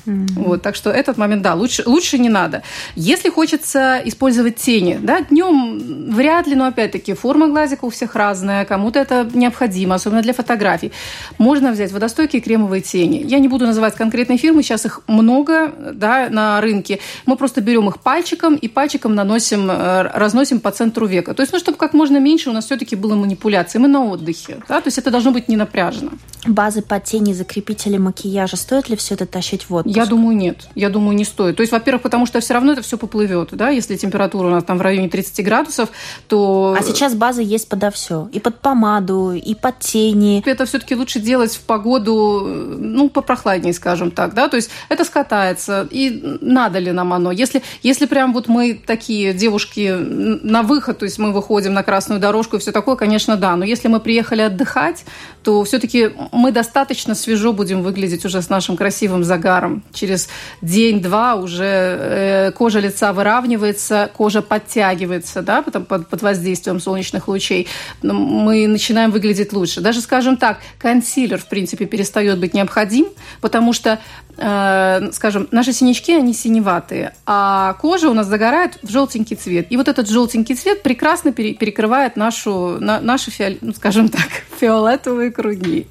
Вот, 0.07 0.63
так 0.63 0.77
что 0.77 0.91
этот 0.91 1.19
момент, 1.19 1.43
да, 1.43 1.55
лучше, 1.55 1.83
лучше 1.87 2.19
не 2.19 2.29
надо. 2.29 2.63
Если 2.97 3.31
хочется 3.31 4.01
использовать 4.05 4.57
тени, 4.57 4.99
да, 5.01 5.21
днем 5.21 6.11
вряд 6.11 6.47
ли, 6.47 6.55
но 6.55 6.67
опять-таки 6.67 7.15
форма 7.15 7.49
глазика 7.49 7.85
у 7.85 7.91
всех 7.91 8.15
разная, 8.15 8.65
кому-то 8.65 8.99
это 8.99 9.29
необходимо, 9.35 9.95
особенно 9.95 10.23
для 10.23 10.33
фотографий. 10.33 10.93
Можно 11.39 11.73
взять 11.73 11.93
водостойкие 11.93 12.43
кремовые 12.43 12.83
тени. 12.83 13.25
Я 13.27 13.39
не 13.39 13.49
буду 13.49 13.67
называть 13.67 13.95
конкретные 13.95 14.39
фирмы, 14.39 14.63
сейчас 14.63 14.87
их 14.87 15.01
много 15.07 15.73
да, 15.95 16.29
на 16.31 16.61
рынке. 16.61 16.99
Мы 17.27 17.37
просто 17.37 17.61
берем 17.61 17.89
их 17.89 18.01
пальчиком 18.01 18.57
и 18.57 18.69
пальчиком 18.69 19.15
наносим, 19.15 19.71
э, 19.71 20.03
разносим 20.15 20.61
по 20.61 20.71
центру 20.71 21.07
века. 21.07 21.35
То 21.35 21.43
есть, 21.43 21.53
ну, 21.53 21.59
чтобы 21.59 21.79
как 21.79 21.95
можно 21.95 22.19
меньше 22.19 22.51
у 22.51 22.53
нас 22.53 22.67
все-таки 22.67 22.97
было 22.97 23.15
манипуляций. 23.15 23.81
Мы 23.81 23.89
на 23.89 24.05
отдыхе, 24.05 24.59
да, 24.69 24.81
то 24.81 24.89
есть 24.89 24.99
это 24.99 25.11
должно 25.11 25.31
быть 25.31 25.49
не 25.49 25.57
напряжено. 25.57 26.13
Базы 26.47 26.83
под 26.83 27.05
тени, 27.05 27.33
закрепители 27.33 27.99
макияжа. 27.99 28.57
Стоит 28.57 28.89
ли 28.89 28.97
все 28.97 29.15
это 29.15 29.27
тащить 29.27 29.69
в 29.69 29.75
отпуск? 29.75 29.92
Я 29.97 30.07
думаю, 30.07 30.37
нет. 30.37 30.69
Я 30.75 30.91
думаю, 30.91 31.17
не 31.17 31.25
стоит. 31.25 31.57
То 31.57 31.63
есть, 31.63 31.73
во-первых, 31.73 32.03
потому 32.03 32.27
что 32.27 32.41
все 32.41 32.55
равно 32.55 32.73
это 32.73 32.83
все 32.83 32.99
поплывет, 32.99 33.51
да, 33.53 33.71
если 33.71 33.97
температура 33.97 34.49
у 34.49 34.51
нас 34.51 34.65
там 34.65 34.79
в 34.79 34.83
районе 34.83 35.09
30 35.09 35.45
градусов, 35.45 35.91
то... 36.29 36.77
А 36.79 36.83
сейчас 36.83 37.15
базы 37.15 37.43
есть 37.43 37.69
подо 37.69 37.91
все. 37.91 38.29
И 38.33 38.41
под 38.41 38.61
помаду, 38.61 39.33
и 39.33 39.55
под 39.55 39.79
тени. 39.81 40.43
это 40.45 40.65
все-таки 40.67 40.95
лучше 40.95 41.21
делать 41.21 41.55
в 41.55 41.61
погоду, 41.63 42.45
ну, 42.79 43.09
попрохладнее, 43.09 43.73
скажем 43.73 44.11
так, 44.11 44.35
да, 44.35 44.49
то 44.49 44.57
есть 44.57 44.71
это 44.89 45.05
скатается, 45.05 45.87
и 45.91 46.39
надо 46.41 46.79
ли 46.79 46.93
нам 46.93 47.13
оно? 47.13 47.33
Если, 47.33 47.63
если 47.83 48.07
прям 48.07 48.33
вот 48.33 48.49
мы 48.49 48.81
такие 48.87 49.33
девушки 49.33 49.95
на 49.97 50.63
выход, 50.63 50.99
то 50.99 51.05
есть 51.05 51.19
мы 51.19 51.33
выходим 51.33 51.75
на 51.75 51.83
красную 51.83 52.21
дорожку 52.21 52.57
и 52.57 52.59
все 52.59 52.73
такое, 52.73 52.97
конечно, 52.97 53.37
да, 53.37 53.57
но 53.57 53.65
если 53.65 53.89
мы 53.89 54.01
приехали 54.01 54.43
отдыхать, 54.43 55.05
то 55.43 55.63
все-таки 55.65 56.11
мы 56.33 56.53
достаточно 56.53 57.15
свежо 57.15 57.53
будем 57.53 57.83
выглядеть 57.83 58.25
уже 58.25 58.43
с 58.43 58.49
нашим 58.49 58.77
красивым 58.77 59.25
загаром. 59.25 59.82
Через 59.93 60.29
день-два 60.63 61.35
уже 61.35 61.65
э, 61.65 62.53
кожа 62.53 62.81
лица 62.81 63.13
выравнивается, 63.13 64.11
кожа 64.17 64.41
подтягивается, 64.43 65.43
да, 65.43 65.63
потом 65.63 65.85
под, 65.85 66.09
под 66.09 66.23
воздействием 66.23 66.81
солнечных 66.81 67.29
лучей. 67.29 67.69
Но 68.03 68.15
Мы 68.15 68.67
начинаем 68.67 69.11
выглядеть 69.11 69.53
лучше. 69.53 69.81
Даже, 69.81 70.01
скажем 70.01 70.37
так, 70.37 70.61
консилер, 70.79 71.39
в 71.39 71.47
принципе, 71.47 71.87
перестает 71.87 72.39
быть 72.39 72.55
необходим, 72.55 73.07
потому 73.41 73.73
что, 73.73 73.99
скажем, 74.37 75.49
наши 75.51 75.73
синячки, 75.73 76.13
они 76.15 76.33
синеватые, 76.35 77.15
а 77.27 77.75
кожа 77.75 78.09
у 78.09 78.15
нас 78.15 78.27
загорает 78.27 78.79
в 78.83 78.91
желтенький 78.91 79.37
цвет. 79.37 79.67
И 79.71 79.77
вот 79.77 79.89
этот 79.89 80.09
желтенький 80.09 80.55
цвет 80.55 80.83
прекрасно 80.83 81.33
пере- 81.33 81.55
перекрывает 81.55 82.17
нашу, 82.17 82.79
на, 82.81 83.01
наши, 83.01 83.31
фиол- 83.31 83.59
ну, 83.61 83.73
скажем 83.75 84.09
так, 84.09 84.29
фиолетовые 84.61 85.31
круги. 85.31 85.87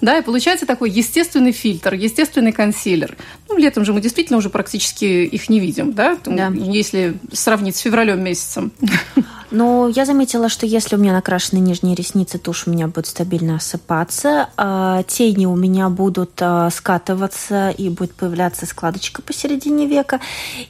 Да, 0.00 0.18
и 0.18 0.22
получается 0.22 0.66
такой 0.66 0.90
естественный 0.90 1.52
фильтр, 1.52 1.94
естественный 1.94 2.52
консилер. 2.52 3.16
Ну, 3.48 3.56
летом 3.56 3.84
же 3.84 3.92
мы 3.92 4.00
действительно 4.00 4.36
уже 4.38 4.50
практически 4.50 5.04
их 5.04 5.48
не 5.48 5.58
видим, 5.58 5.92
да, 5.92 6.18
Да. 6.24 6.48
если 6.54 7.14
сравнить 7.32 7.76
с 7.76 7.80
февралем 7.80 8.22
месяцем. 8.22 8.70
Но 9.50 9.88
я 9.88 10.04
заметила, 10.04 10.48
что 10.48 10.66
если 10.66 10.96
у 10.96 10.98
меня 10.98 11.12
накрашены 11.12 11.58
нижние 11.58 11.94
ресницы, 11.94 12.38
тушь 12.38 12.66
у 12.66 12.70
меня 12.70 12.86
будет 12.86 13.06
стабильно 13.06 13.56
осыпаться, 13.56 14.50
а 14.56 15.02
тени 15.04 15.46
у 15.46 15.56
меня 15.56 15.88
будут 15.88 16.32
а, 16.40 16.70
скатываться 16.70 17.70
и 17.70 17.88
будет 17.88 18.14
появляться 18.14 18.66
складочка 18.66 19.22
посередине 19.22 19.86
века. 19.86 20.20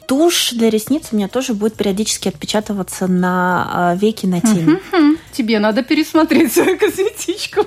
Тушь 0.07 0.51
для 0.51 0.69
ресниц 0.69 1.09
у 1.11 1.15
меня 1.15 1.27
тоже 1.27 1.53
будет 1.53 1.75
периодически 1.75 2.29
отпечатываться 2.29 3.07
на 3.07 3.69
а, 3.71 3.95
веки 3.95 4.25
на 4.25 4.41
тени. 4.41 4.79
Тебе 5.33 5.59
надо 5.59 5.83
пересмотреть 5.83 6.53
свою 6.53 6.77
косметичку. 6.77 7.65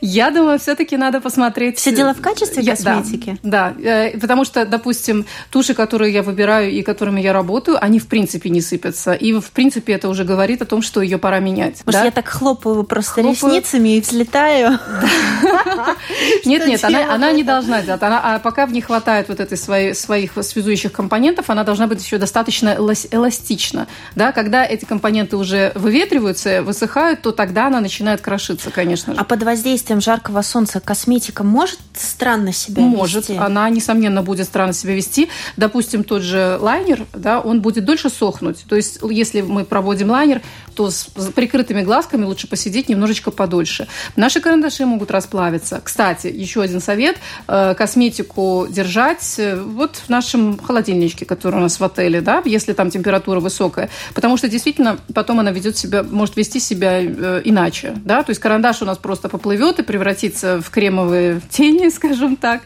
Я 0.00 0.30
думаю, 0.30 0.58
все-таки 0.58 0.96
надо 0.96 1.20
посмотреть. 1.20 1.78
Все 1.78 1.92
дело 1.92 2.14
в 2.14 2.20
качестве 2.20 2.64
косметики? 2.64 3.38
Да, 3.42 3.74
да. 3.76 4.06
Э, 4.06 4.18
потому 4.18 4.44
что, 4.44 4.64
допустим, 4.66 5.26
туши, 5.50 5.74
которые 5.74 6.12
я 6.12 6.22
выбираю 6.22 6.70
и 6.70 6.82
которыми 6.82 7.20
я 7.20 7.32
работаю, 7.32 7.82
они 7.82 7.98
в 7.98 8.06
принципе 8.06 8.50
не 8.50 8.60
сыпятся. 8.60 9.14
И 9.14 9.32
в 9.32 9.50
принципе 9.50 9.94
это 9.94 10.08
уже 10.08 10.24
говорит 10.24 10.62
о 10.62 10.66
том, 10.66 10.82
что 10.82 11.00
ее 11.00 11.18
пора 11.18 11.38
менять. 11.38 11.82
Может, 11.84 12.00
да? 12.00 12.04
я 12.04 12.10
так 12.10 12.28
хлопаю 12.28 12.82
просто 12.84 13.22
Хлопаю. 13.22 13.54
ресницами 13.54 13.96
и 13.96 14.00
взлетаю? 14.00 14.78
Нет, 16.44 16.66
нет, 16.66 16.82
она, 16.84 17.32
не 17.32 17.42
должна 17.42 17.82
делать. 17.82 18.02
Она, 18.02 18.20
а 18.22 18.38
пока 18.38 18.66
в 18.66 18.72
не 18.72 18.80
хватает 18.80 19.28
вот 19.28 19.40
этой 19.40 19.56
своих 19.58 20.32
связующих 20.40 20.92
компонентов, 20.92 21.50
она 21.50 21.64
должна 21.64 21.86
быть 21.86 22.02
еще 22.02 22.18
достаточно 22.18 22.70
элас- 22.70 23.08
эластична. 23.10 23.86
Да? 24.14 24.32
Когда 24.32 24.64
эти 24.64 24.84
компоненты 24.84 25.36
уже 25.36 25.72
выветриваются, 25.74 26.62
высыхают, 26.62 27.22
то 27.22 27.32
тогда 27.32 27.66
она 27.66 27.80
начинает 27.80 28.20
крошиться, 28.20 28.70
конечно 28.70 29.14
же. 29.14 29.20
А 29.20 29.24
под 29.28 29.42
воздействием 29.42 30.00
жаркого 30.00 30.42
солнца 30.42 30.80
косметика 30.80 31.42
может 31.42 31.78
странно 31.94 32.52
себя 32.52 32.82
Может, 32.82 33.28
вести? 33.28 33.36
она, 33.36 33.68
несомненно, 33.70 34.22
будет 34.22 34.46
странно 34.46 34.72
себя 34.72 34.94
вести. 34.94 35.28
Допустим, 35.56 36.04
тот 36.04 36.22
же 36.22 36.58
лайнер, 36.60 37.06
да, 37.12 37.40
он 37.40 37.60
будет 37.60 37.84
дольше 37.84 38.10
сохнуть. 38.10 38.64
То 38.68 38.76
есть, 38.76 38.98
если 39.10 39.40
мы 39.40 39.64
проводим 39.64 40.10
лайнер, 40.10 40.42
то 40.74 40.90
с 40.90 41.06
с 41.16 41.32
прикрытыми 41.32 41.82
глазками 41.82 42.24
лучше 42.24 42.46
посидеть 42.46 42.88
немножечко 42.88 43.30
подольше. 43.30 43.86
Наши 44.16 44.40
карандаши 44.40 44.84
могут 44.86 45.10
расплавиться. 45.10 45.80
Кстати, 45.82 46.26
еще 46.26 46.62
один 46.62 46.80
совет. 46.80 47.16
Э, 47.48 47.74
Косметику 47.74 48.66
держать 48.68 49.34
э, 49.38 49.56
вот 49.60 49.96
в 49.96 50.08
нашем 50.08 50.58
холодильничке, 50.58 51.24
который 51.24 51.56
у 51.56 51.60
нас 51.60 51.80
в 51.80 51.84
отеле, 51.84 52.20
да, 52.20 52.42
если 52.44 52.72
там 52.72 52.90
температура 52.90 53.40
высокая. 53.40 53.88
Потому 54.14 54.36
что 54.36 54.48
действительно 54.48 54.98
потом 55.14 55.40
она 55.40 55.50
ведет 55.50 55.76
себя, 55.76 56.02
может 56.02 56.36
вести 56.36 56.60
себя 56.60 57.00
э, 57.02 57.42
иначе. 57.44 57.94
Да? 58.04 58.22
То 58.22 58.30
есть 58.30 58.40
карандаш 58.40 58.82
у 58.82 58.84
нас 58.84 58.98
просто 58.98 59.15
поплывет 59.22 59.78
и 59.78 59.82
превратится 59.82 60.60
в 60.60 60.70
кремовые 60.70 61.40
тени, 61.50 61.88
скажем 61.88 62.36
так. 62.36 62.62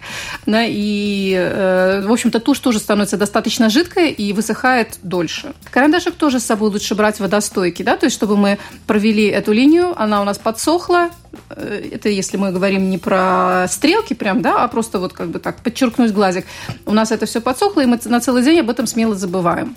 Да, 0.47 0.63
и, 0.67 1.35
э, 1.37 2.03
в 2.07 2.13
общем-то, 2.13 2.41
тушь 2.41 2.59
тоже 2.59 2.79
становится 2.79 3.17
достаточно 3.17 3.71
жидкой 3.71 4.11
и 4.11 4.33
высыхает 4.33 4.99
дольше. 5.03 5.53
Карандашик 5.71 6.15
тоже 6.15 6.41
с 6.41 6.45
собой 6.45 6.71
лучше 6.71 6.95
брать 6.95 7.21
водостойкий, 7.21 7.85
да, 7.85 7.97
то 7.97 8.07
есть 8.07 8.17
чтобы 8.17 8.37
мы 8.37 8.59
провели 8.87 9.27
эту 9.27 9.53
линию, 9.53 9.95
она 10.01 10.21
у 10.21 10.25
нас 10.25 10.39
подсохла, 10.39 11.11
Э, 11.49 11.89
это 11.93 12.09
если 12.09 12.37
мы 12.37 12.53
говорим 12.53 12.91
не 12.91 12.99
про 12.99 13.67
стрелки 13.69 14.15
прям, 14.15 14.43
да, 14.43 14.65
а 14.65 14.69
просто 14.69 14.99
вот 14.99 15.13
как 15.13 15.29
бы 15.29 15.39
так 15.39 15.63
подчеркнуть 15.63 16.13
глазик. 16.13 16.45
У 16.87 16.93
нас 16.93 17.13
это 17.13 17.27
все 17.27 17.41
подсохло, 17.41 17.81
и 17.81 17.87
мы 17.87 17.99
на 18.05 18.21
целый 18.21 18.43
день 18.43 18.61
об 18.61 18.71
этом 18.71 18.87
смело 18.87 19.15
забываем. 19.15 19.77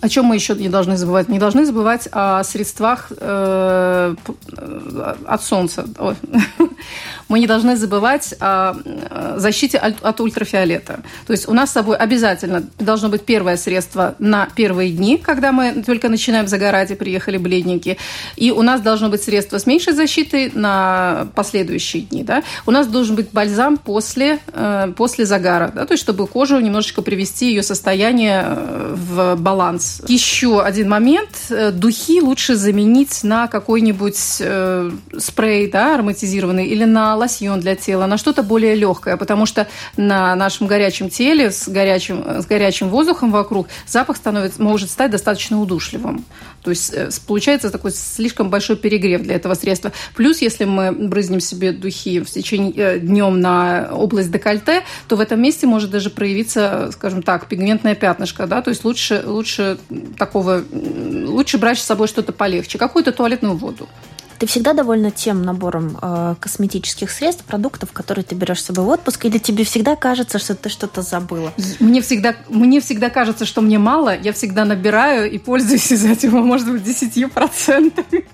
О 0.00 0.08
чем 0.08 0.26
мы 0.26 0.36
еще 0.36 0.54
не 0.54 0.68
должны 0.68 0.96
забывать? 0.96 1.28
Не 1.28 1.38
должны 1.38 1.64
забывать 1.64 2.08
о 2.12 2.44
средствах 2.44 3.10
э, 3.16 4.14
от 5.26 5.42
солнца. 5.42 5.86
Мы 7.28 7.40
не 7.40 7.46
должны 7.46 7.76
забывать 7.76 8.34
о 8.40 8.74
защите 9.36 9.76
от 9.78 10.20
ультрафиолета. 10.20 11.00
То 11.26 11.32
есть 11.32 11.48
у 11.48 11.52
нас 11.52 11.70
с 11.70 11.72
собой 11.72 11.96
обязательно 11.96 12.62
должно 12.78 13.08
быть 13.08 13.24
первое 13.24 13.56
средство 13.56 14.14
на 14.18 14.48
первые 14.54 14.92
дни, 14.92 15.18
когда 15.18 15.52
мы 15.52 15.82
только 15.82 16.08
начинаем 16.08 16.46
загорать 16.46 16.90
и 16.90 16.94
приехали 16.94 17.36
бледники. 17.36 17.98
И 18.36 18.50
у 18.50 18.62
нас 18.62 18.80
должно 18.80 19.10
быть 19.10 19.22
средство 19.22 19.58
с 19.58 19.66
меньшей 19.66 19.92
защитой 19.92 20.50
на 20.54 21.28
последующие 21.34 22.02
дни. 22.02 22.22
Да? 22.22 22.42
У 22.66 22.70
нас 22.70 22.86
должен 22.86 23.16
быть 23.16 23.30
бальзам 23.32 23.76
после, 23.76 24.38
э, 24.52 24.92
после 24.96 25.26
загара, 25.26 25.70
да? 25.74 25.84
то 25.84 25.92
есть 25.92 26.02
чтобы 26.02 26.26
кожу 26.26 26.58
немножечко 26.60 27.02
привести 27.02 27.48
ее 27.48 27.62
состояние 27.62 28.44
э, 28.46 28.94
в 28.96 29.36
баланс 29.36 29.87
еще 30.06 30.62
один 30.62 30.88
момент. 30.88 31.28
Э, 31.50 31.70
духи 31.70 32.20
лучше 32.20 32.56
заменить 32.56 33.24
на 33.24 33.48
какой-нибудь 33.48 34.36
э, 34.40 34.90
спрей 35.18 35.70
да, 35.70 35.94
ароматизированный 35.94 36.66
или 36.66 36.84
на 36.84 37.16
лосьон 37.16 37.60
для 37.60 37.76
тела, 37.76 38.06
на 38.06 38.18
что-то 38.18 38.42
более 38.42 38.74
легкое, 38.74 39.16
потому 39.16 39.46
что 39.46 39.68
на 39.96 40.34
нашем 40.36 40.66
горячем 40.66 41.10
теле 41.10 41.50
с 41.50 41.68
горячим, 41.68 42.42
с 42.42 42.46
горячим 42.46 42.88
воздухом 42.88 43.30
вокруг 43.30 43.68
запах 43.86 44.16
становится, 44.16 44.62
может 44.62 44.90
стать 44.90 45.10
достаточно 45.10 45.60
удушливым. 45.60 46.24
То 46.62 46.70
есть 46.70 46.92
э, 46.92 47.08
получается 47.26 47.70
такой 47.70 47.92
слишком 47.92 48.50
большой 48.50 48.76
перегрев 48.76 49.22
для 49.22 49.36
этого 49.36 49.54
средства. 49.54 49.92
Плюс, 50.14 50.42
если 50.42 50.64
мы 50.64 50.92
брызнем 50.92 51.40
себе 51.40 51.72
духи 51.72 52.20
в 52.20 52.30
течение 52.30 52.72
э, 52.76 52.98
днем 52.98 53.40
на 53.40 53.88
область 53.92 54.30
декольте, 54.30 54.82
то 55.06 55.16
в 55.16 55.20
этом 55.20 55.40
месте 55.40 55.66
может 55.66 55.90
даже 55.90 56.10
проявиться, 56.10 56.90
скажем 56.92 57.22
так, 57.22 57.46
пигментное 57.46 57.94
пятнышко. 57.94 58.46
Да? 58.46 58.62
То 58.62 58.70
есть 58.70 58.84
лучше, 58.84 59.22
лучше 59.24 59.77
такого, 60.16 60.62
лучше 60.72 61.58
брать 61.58 61.78
с 61.78 61.82
собой 61.82 62.08
что-то 62.08 62.32
полегче, 62.32 62.78
какую-то 62.78 63.12
туалетную 63.12 63.56
воду. 63.56 63.88
Ты 64.38 64.46
всегда 64.46 64.72
довольна 64.72 65.10
тем 65.10 65.42
набором 65.42 65.98
э, 66.00 66.36
косметических 66.38 67.10
средств, 67.10 67.44
продуктов, 67.44 67.90
которые 67.90 68.24
ты 68.24 68.36
берешь 68.36 68.62
с 68.62 68.66
собой 68.66 68.84
в 68.84 68.88
отпуск, 68.88 69.24
или 69.24 69.38
тебе 69.38 69.64
всегда 69.64 69.96
кажется, 69.96 70.38
что 70.38 70.54
ты 70.54 70.68
что-то 70.68 71.02
забыла? 71.02 71.52
Мне 71.80 72.00
всегда, 72.00 72.36
мне 72.48 72.80
всегда 72.80 73.10
кажется, 73.10 73.44
что 73.46 73.60
мне 73.62 73.78
мало, 73.78 74.16
я 74.16 74.32
всегда 74.32 74.64
набираю 74.64 75.28
и 75.28 75.38
пользуюсь 75.38 75.90
из 75.90 76.04
этого, 76.04 76.38
может 76.38 76.70
быть, 76.70 76.86
10%. 76.86 78.24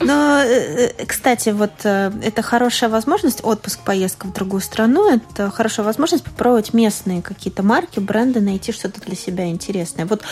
Но, 0.00 0.40
э, 0.40 0.90
э, 0.98 1.04
кстати, 1.06 1.50
вот 1.50 1.72
э, 1.84 2.12
это 2.22 2.42
хорошая 2.42 2.90
возможность, 2.90 3.44
отпуск, 3.44 3.80
поездка 3.80 4.26
в 4.26 4.32
другую 4.32 4.60
страну, 4.60 5.14
это 5.14 5.50
хорошая 5.50 5.86
возможность 5.86 6.24
попробовать 6.24 6.74
местные 6.74 7.22
какие-то 7.22 7.62
марки, 7.62 8.00
бренды, 8.00 8.40
найти 8.40 8.72
что-то 8.72 9.00
для 9.00 9.16
себя 9.16 9.46
интересное. 9.46 10.06
Вот 10.06 10.22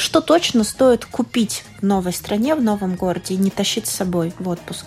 что 0.00 0.20
точно 0.20 0.64
стоит 0.64 1.04
купить 1.04 1.64
в 1.80 1.84
новой 1.84 2.12
стране, 2.12 2.54
в 2.54 2.62
новом 2.62 2.96
городе 2.96 3.34
и 3.34 3.36
не 3.36 3.50
тащить 3.50 3.86
с 3.86 3.92
собой 3.92 4.32
в 4.38 4.48
отпуск? 4.48 4.86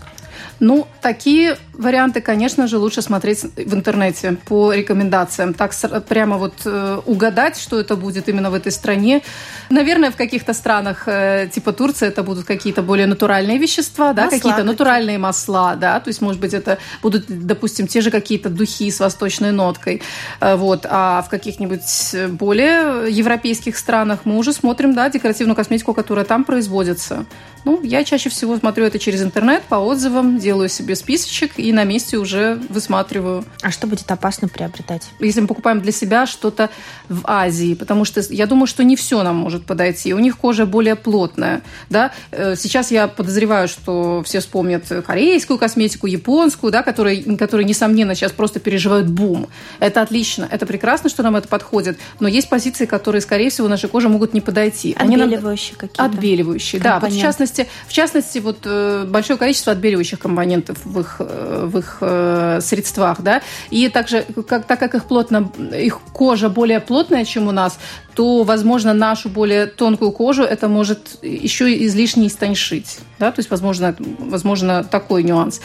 Ну, 0.60 0.88
такие 1.01 1.58
варианты, 1.74 2.22
конечно 2.22 2.68
же, 2.68 2.77
лучше 2.77 3.01
смотреть 3.01 3.44
в 3.44 3.74
интернете 3.74 4.38
по 4.46 4.74
рекомендациям. 4.74 5.54
Так 5.54 5.74
прямо 6.08 6.38
вот 6.38 6.54
э, 6.65 7.01
угадать, 7.06 7.58
что 7.58 7.80
это 7.80 7.96
будет 7.96 8.30
именно 8.30 8.50
в 8.50 8.54
этой 8.54 8.72
стране. 8.72 9.22
Наверное, 9.70 10.12
в 10.12 10.15
каких-то 10.15 10.54
странах 10.54 11.08
э, 11.08 11.50
типа 11.54 11.74
Турции 11.74 12.08
это 12.08 12.24
будут 12.24 12.46
какие-то 12.46 12.82
более 12.82 13.08
натуральные 13.08 13.58
вещества, 13.58 14.13
да, 14.13 14.27
какие-то 14.30 14.63
натуральные 14.63 15.18
масла, 15.18 15.75
да, 15.75 16.00
то 16.00 16.10
есть, 16.10 16.22
может 16.22 16.42
быть, 16.42 16.54
это 16.54 16.77
будут, 17.01 17.25
допустим, 17.27 17.88
те 17.88 18.01
же 18.01 18.12
какие-то 18.12 18.50
духи 18.50 18.89
с 18.89 19.00
восточной 19.00 19.51
ноткой, 19.51 20.01
э, 20.39 20.56
вот, 20.56 20.86
а 20.89 21.22
в 21.22 21.30
каких-нибудь 21.30 22.15
более 22.30 23.12
европейских 23.12 23.77
странах 23.77 24.20
мы 24.24 24.38
уже 24.38 24.54
смотрим, 24.54 24.94
да, 24.94 25.10
декоративную 25.10 25.56
косметику, 25.56 25.94
которая 25.94 26.25
там 26.25 26.44
производится. 26.44 27.25
Ну, 27.65 27.82
я 27.82 28.04
чаще 28.04 28.30
всего 28.30 28.58
смотрю 28.58 28.86
это 28.86 29.00
через 29.00 29.24
интернет, 29.24 29.63
по 29.63 29.75
отзывам, 29.75 30.25
делаю 30.38 30.70
себе 30.70 30.96
списочек 30.96 31.53
и 31.58 31.72
на 31.72 31.84
месте 31.84 32.17
уже 32.17 32.60
высматриваю. 32.70 33.46
А 33.62 33.72
что 33.72 33.88
будет 33.88 34.10
опасно 34.12 34.48
приобретать? 34.48 35.03
Если 35.20 35.41
мы 35.41 35.48
покупаем 35.48 35.82
для 35.82 35.91
себя 35.91 36.25
что-то 36.25 36.70
в 37.10 37.22
Азии, 37.25 37.74
потому 37.75 38.05
что 38.05 38.22
я 38.29 38.46
думаю, 38.46 38.67
что 38.67 38.84
не 38.84 38.96
все 38.96 39.24
нам 39.24 39.36
может 39.36 39.65
подойти. 39.65 40.13
У 40.13 40.20
них 40.20 40.38
кожа 40.38 40.65
более 40.65 40.96
плотная. 40.96 41.62
Да? 41.89 42.12
Э, 42.32 42.55
сейчас 42.55 42.91
я 42.91 43.08
подозреваю, 43.08 43.67
что 43.67 44.24
все 44.25 44.39
вспомнят 44.39 44.86
корейскую 45.05 45.58
косметику, 45.60 46.08
японскую, 46.08 46.72
да, 46.72 46.84
которые, 46.84 47.38
которые, 47.38 47.65
несомненно, 47.65 48.15
сейчас 48.15 48.32
просто 48.32 48.60
переживают 48.60 49.08
бум. 49.08 49.48
Это 49.79 50.01
отлично, 50.01 50.48
это 50.50 50.65
прекрасно, 50.65 51.10
что 51.10 51.24
нам 51.24 51.36
это 51.36 51.48
подходит, 51.48 51.98
но 52.20 52.27
есть 52.27 52.50
позиции, 52.50 52.86
которые, 52.86 53.22
скорее 53.22 53.50
всего, 53.50 53.67
нашей 53.67 53.89
коже 53.89 54.10
могут 54.10 54.34
не 54.34 54.41
подойти. 54.41 54.96
Отбеливающие 54.98 55.75
какие-то? 55.75 56.03
Отбеливающие, 56.03 56.82
да. 56.82 57.00
Вот 57.00 57.12
в 57.12 57.20
частности, 57.20 57.67
в 57.88 57.94
частности, 57.94 58.39
вот 58.39 58.60
э, 58.63 59.05
большое 59.08 59.38
количество 59.38 59.72
отбеливающих 59.72 60.15
компонентов 60.20 60.78
в 60.86 61.00
их, 61.00 61.18
э, 61.20 61.66
в 61.66 61.78
их 61.78 61.98
э, 62.02 62.60
средствах, 62.62 63.22
да, 63.22 63.42
и 63.70 63.90
также, 63.90 64.25
как, 64.48 64.66
так 64.66 64.80
как 64.80 64.96
их 64.96 65.06
плотно, 65.06 65.51
их 65.74 66.00
кожа 66.14 66.50
более 66.50 66.80
плотная, 66.80 67.25
чем 67.25 67.48
у 67.48 67.51
нас, 67.51 67.78
то, 68.14 68.44
возможно, 68.44 68.94
нашу 68.94 69.30
более 69.30 69.68
тонкую 69.68 70.12
кожу 70.12 70.44
это 70.44 70.68
может 70.68 71.18
еще 71.22 71.86
излишне 71.86 72.28
истоньшить, 72.28 73.00
да, 73.20 73.32
то 73.32 73.40
есть, 73.40 73.50
возможно, 73.50 73.96
возможно, 74.20 74.84
такой 74.84 75.24
нюанс. 75.24 75.62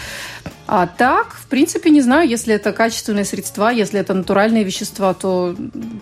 А 0.66 0.86
так, 0.86 1.34
в 1.34 1.46
принципе, 1.46 1.90
не 1.90 2.00
знаю, 2.00 2.28
если 2.28 2.54
это 2.54 2.72
качественные 2.72 3.24
средства, 3.24 3.70
если 3.70 3.98
это 3.98 4.14
натуральные 4.14 4.64
вещества, 4.64 5.14
то 5.14 5.56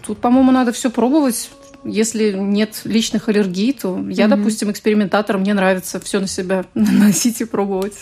тут, 0.07 0.19
по-моему, 0.19 0.53
надо 0.53 0.73
все 0.73 0.91
пробовать, 0.91 1.51
если 1.85 2.33
нет 2.33 2.81
личных 2.85 3.29
аллергий, 3.29 3.73
то 3.73 3.97
я, 4.09 4.25
mm-hmm. 4.25 4.29
допустим, 4.29 4.71
экспериментатор, 4.71 5.39
мне 5.39 5.55
нравится 5.55 6.01
все 6.01 6.21
на 6.21 6.27
себя 6.27 6.65
наносить 6.75 7.41
и 7.41 7.45
пробовать. 7.45 7.95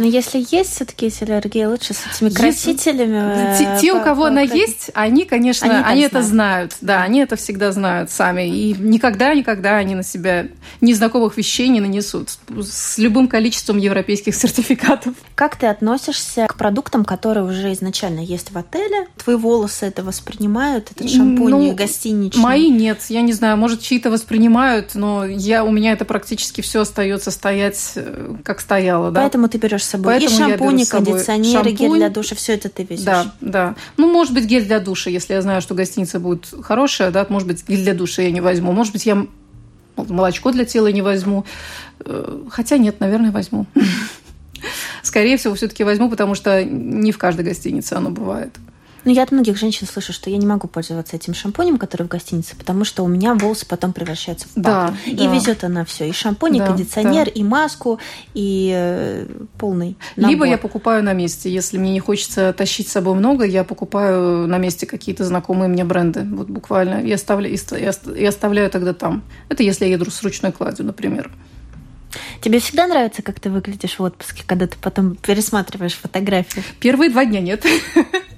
Но 0.00 0.06
если 0.06 0.42
есть 0.50 0.76
все-таки 0.76 1.06
эти 1.06 1.24
аллергии, 1.24 1.66
лучше 1.66 1.92
с 1.92 2.06
этими 2.06 2.30
красителями. 2.30 3.54
Те, 3.58 3.78
те 3.78 3.92
у 3.92 4.02
кого 4.02 4.24
она 4.24 4.40
есть, 4.40 4.90
они, 4.94 5.26
конечно, 5.26 5.70
они, 5.70 5.84
они 5.84 6.02
это 6.04 6.22
знают. 6.22 6.74
Да, 6.80 7.02
они 7.02 7.20
это 7.20 7.36
всегда 7.36 7.70
знают 7.70 8.10
сами. 8.10 8.48
И 8.48 8.72
никогда-никогда 8.72 9.76
они 9.76 9.94
на 9.94 10.02
себя 10.02 10.48
незнакомых 10.80 11.36
вещей 11.36 11.68
не 11.68 11.80
нанесут. 11.80 12.30
С 12.48 12.96
любым 12.96 13.28
количеством 13.28 13.76
европейских 13.76 14.34
сертификатов. 14.40 15.14
Как 15.34 15.56
ты 15.56 15.66
относишься 15.66 16.46
к 16.46 16.54
продуктам, 16.54 17.04
которые 17.04 17.44
уже 17.44 17.70
изначально 17.74 18.20
есть 18.20 18.52
в 18.52 18.56
отеле? 18.56 19.06
Твои 19.22 19.36
волосы 19.36 19.84
это 19.84 20.02
воспринимают? 20.02 20.92
Этот 20.92 21.10
шампунь 21.10 21.50
ну, 21.50 21.74
гостиничный? 21.74 22.42
Мои 22.42 22.70
нет. 22.70 23.00
Я 23.10 23.20
не 23.20 23.34
знаю, 23.34 23.58
может, 23.58 23.82
чьи-то 23.82 24.10
воспринимают, 24.10 24.94
но 24.94 25.26
я, 25.26 25.62
у 25.62 25.70
меня 25.70 25.92
это 25.92 26.06
практически 26.06 26.62
все 26.62 26.80
остается 26.80 27.30
стоять, 27.30 27.92
э, 27.96 28.36
как 28.44 28.60
стояло. 28.60 29.10
Да? 29.10 29.20
Поэтому 29.20 29.50
ты 29.50 29.58
берешь 29.58 29.89
собой. 29.90 30.14
Поэтому 30.14 30.30
и 30.30 30.38
шампунь, 30.38 30.80
и 30.80 30.84
кондиционеры, 30.84 31.52
шампунь, 31.52 31.74
гель 31.74 31.96
для 31.98 32.08
душа, 32.08 32.34
все 32.34 32.54
это 32.54 32.68
ты 32.68 32.84
везешь. 32.84 33.04
Да, 33.04 33.34
да. 33.40 33.74
Ну, 33.96 34.10
может 34.10 34.32
быть, 34.32 34.44
гель 34.44 34.64
для 34.64 34.80
душа, 34.80 35.10
если 35.10 35.34
я 35.34 35.42
знаю, 35.42 35.60
что 35.60 35.74
гостиница 35.74 36.20
будет 36.20 36.52
хорошая, 36.62 37.10
да, 37.10 37.26
может 37.28 37.48
быть, 37.48 37.66
гель 37.68 37.82
для 37.82 37.94
душа 37.94 38.22
я 38.22 38.30
не 38.30 38.40
возьму. 38.40 38.72
Может 38.72 38.92
быть, 38.92 39.06
я 39.06 39.26
молочко 39.96 40.52
для 40.52 40.64
тела 40.64 40.88
не 40.88 41.02
возьму. 41.02 41.44
Э, 42.00 42.44
хотя 42.48 42.78
нет, 42.78 43.00
наверное, 43.00 43.30
возьму. 43.30 43.66
Скорее 45.02 45.36
всего, 45.36 45.54
все-таки 45.54 45.84
возьму, 45.84 46.10
потому 46.10 46.34
что 46.34 46.64
не 46.64 47.12
в 47.12 47.18
каждой 47.18 47.44
гостинице 47.44 47.94
оно 47.94 48.10
бывает. 48.10 48.56
Ну, 49.04 49.12
я 49.12 49.22
от 49.22 49.32
многих 49.32 49.56
женщин 49.56 49.86
слышу, 49.86 50.12
что 50.12 50.30
я 50.30 50.36
не 50.36 50.46
могу 50.46 50.68
пользоваться 50.68 51.16
этим 51.16 51.34
шампунем, 51.34 51.78
который 51.78 52.02
в 52.02 52.08
гостинице, 52.08 52.54
потому 52.56 52.84
что 52.84 53.02
у 53.02 53.08
меня 53.08 53.34
волосы 53.34 53.66
потом 53.66 53.92
превращаются 53.92 54.46
в 54.48 54.62
папу. 54.62 54.94
Да, 55.04 55.10
и 55.10 55.14
да. 55.14 55.34
везет 55.34 55.64
она 55.64 55.84
все. 55.84 56.08
И 56.08 56.12
шампунь, 56.12 56.58
да, 56.58 56.64
и 56.64 56.66
кондиционер, 56.66 57.26
да. 57.26 57.30
и 57.32 57.42
маску, 57.42 57.98
и 58.34 58.72
э, 58.74 59.26
полный 59.58 59.96
набор. 60.16 60.30
Либо 60.30 60.44
я 60.46 60.58
покупаю 60.58 61.02
на 61.02 61.12
месте. 61.12 61.50
Если 61.50 61.78
мне 61.78 61.92
не 61.92 62.00
хочется 62.00 62.52
тащить 62.52 62.88
с 62.88 62.92
собой 62.92 63.14
много, 63.14 63.44
я 63.44 63.64
покупаю 63.64 64.46
на 64.46 64.58
месте 64.58 64.86
какие-то 64.86 65.24
знакомые 65.24 65.68
мне 65.68 65.84
бренды. 65.84 66.22
Вот 66.24 66.48
буквально. 66.48 67.02
Я 67.04 67.14
оставляю, 67.14 67.56
я 68.16 68.28
оставляю 68.28 68.70
тогда 68.70 68.92
там. 68.92 69.22
Это 69.48 69.62
если 69.62 69.86
я 69.86 69.92
еду 69.92 70.10
с 70.10 70.22
ручной 70.22 70.52
кладью, 70.52 70.84
например. 70.86 71.30
Тебе 72.40 72.58
всегда 72.58 72.86
нравится, 72.86 73.22
как 73.22 73.38
ты 73.38 73.50
выглядишь 73.50 73.98
в 73.98 74.02
отпуске, 74.02 74.42
когда 74.46 74.66
ты 74.66 74.76
потом 74.80 75.14
пересматриваешь 75.16 75.94
фотографии? 75.94 76.62
Первые 76.80 77.10
два 77.10 77.24
дня 77.24 77.40
нет. 77.40 77.64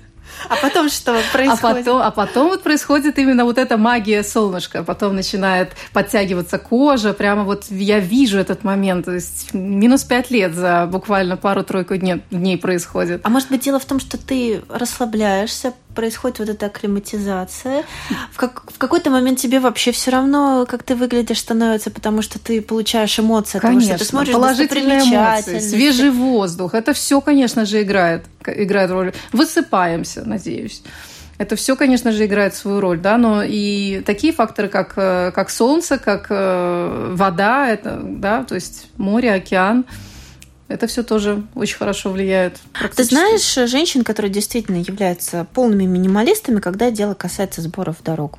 А 0.49 0.57
потом 0.57 0.89
что 0.89 1.21
происходит? 1.33 1.87
А 1.87 1.91
потом, 1.91 2.03
а 2.03 2.11
потом 2.11 2.49
вот 2.49 2.63
происходит 2.63 3.19
именно 3.19 3.45
вот 3.45 3.59
эта 3.59 3.77
магия 3.77 4.23
солнышка. 4.23 4.83
Потом 4.83 5.15
начинает 5.17 5.73
подтягиваться 5.93 6.59
кожа. 6.59 7.13
Прямо 7.13 7.45
вот 7.45 7.65
я 7.71 7.99
вижу 7.99 8.39
этот 8.39 8.65
момент. 8.65 9.07
То 9.07 9.13
есть 9.13 9.55
минус 9.55 10.05
пять 10.05 10.31
лет 10.31 10.55
за 10.55 10.87
буквально 10.87 11.37
пару-тройку 11.37 11.97
дней, 11.97 12.23
дней 12.31 12.59
происходит. 12.59 13.21
А 13.25 13.29
может 13.29 13.49
быть 13.51 13.63
дело 13.63 13.79
в 13.79 13.85
том, 13.85 14.01
что 14.01 14.19
ты 14.19 14.63
расслабляешься, 14.69 15.75
происходит 15.95 16.39
вот 16.39 16.49
эта 16.49 16.67
акклиматизация. 16.67 17.85
В, 18.33 18.37
как, 18.37 18.71
в 18.71 18.79
какой-то 18.79 19.11
момент 19.11 19.39
тебе 19.39 19.61
вообще 19.61 19.93
все 19.93 20.11
равно, 20.11 20.67
как 20.69 20.83
ты 20.83 20.95
выглядишь, 20.95 21.39
становится, 21.39 21.91
потому 21.91 22.23
что 22.23 22.39
ты 22.39 22.61
получаешь 22.63 23.19
эмоции. 23.19 23.59
Конечно, 23.59 23.99
ты 23.99 24.05
смотришь 24.05 24.35
положительные 24.35 25.01
эмоции, 25.01 25.59
свежий 25.59 26.11
воздух. 26.11 26.75
Это 26.75 26.93
все, 26.93 27.21
конечно 27.21 27.65
же, 27.65 27.83
играет, 27.83 28.25
играет 28.47 28.91
роль. 28.91 29.13
Высыпаемся, 29.33 30.23
надеюсь. 30.27 30.83
Это 31.39 31.57
все, 31.57 31.75
конечно 31.77 32.13
же, 32.13 32.27
играет 32.27 32.55
свою 32.55 32.81
роль, 32.81 33.01
да, 33.01 33.19
но 33.19 33.43
и 33.43 34.03
такие 34.07 34.33
факторы, 34.33 34.69
как, 34.69 34.93
э, 34.97 35.33
как 35.35 35.51
солнце, 35.51 35.99
как 35.99 36.27
э, 36.31 37.15
вода, 37.17 37.69
это, 37.69 38.01
да, 38.01 38.45
то 38.45 38.55
есть 38.55 38.89
море, 38.97 39.33
океан, 39.33 39.85
это 40.73 40.87
все 40.87 41.03
тоже 41.03 41.45
очень 41.55 41.77
хорошо 41.77 42.11
влияет. 42.11 42.59
Ты 42.97 43.05
знаешь 43.05 43.55
женщин, 43.71 44.05
которые 44.05 44.33
действительно 44.33 44.77
являются 44.77 45.47
полными 45.53 45.85
минималистами, 45.85 46.61
когда 46.61 46.91
дело 46.91 47.15
касается 47.15 47.61
сборов 47.61 47.97
дорог? 48.03 48.39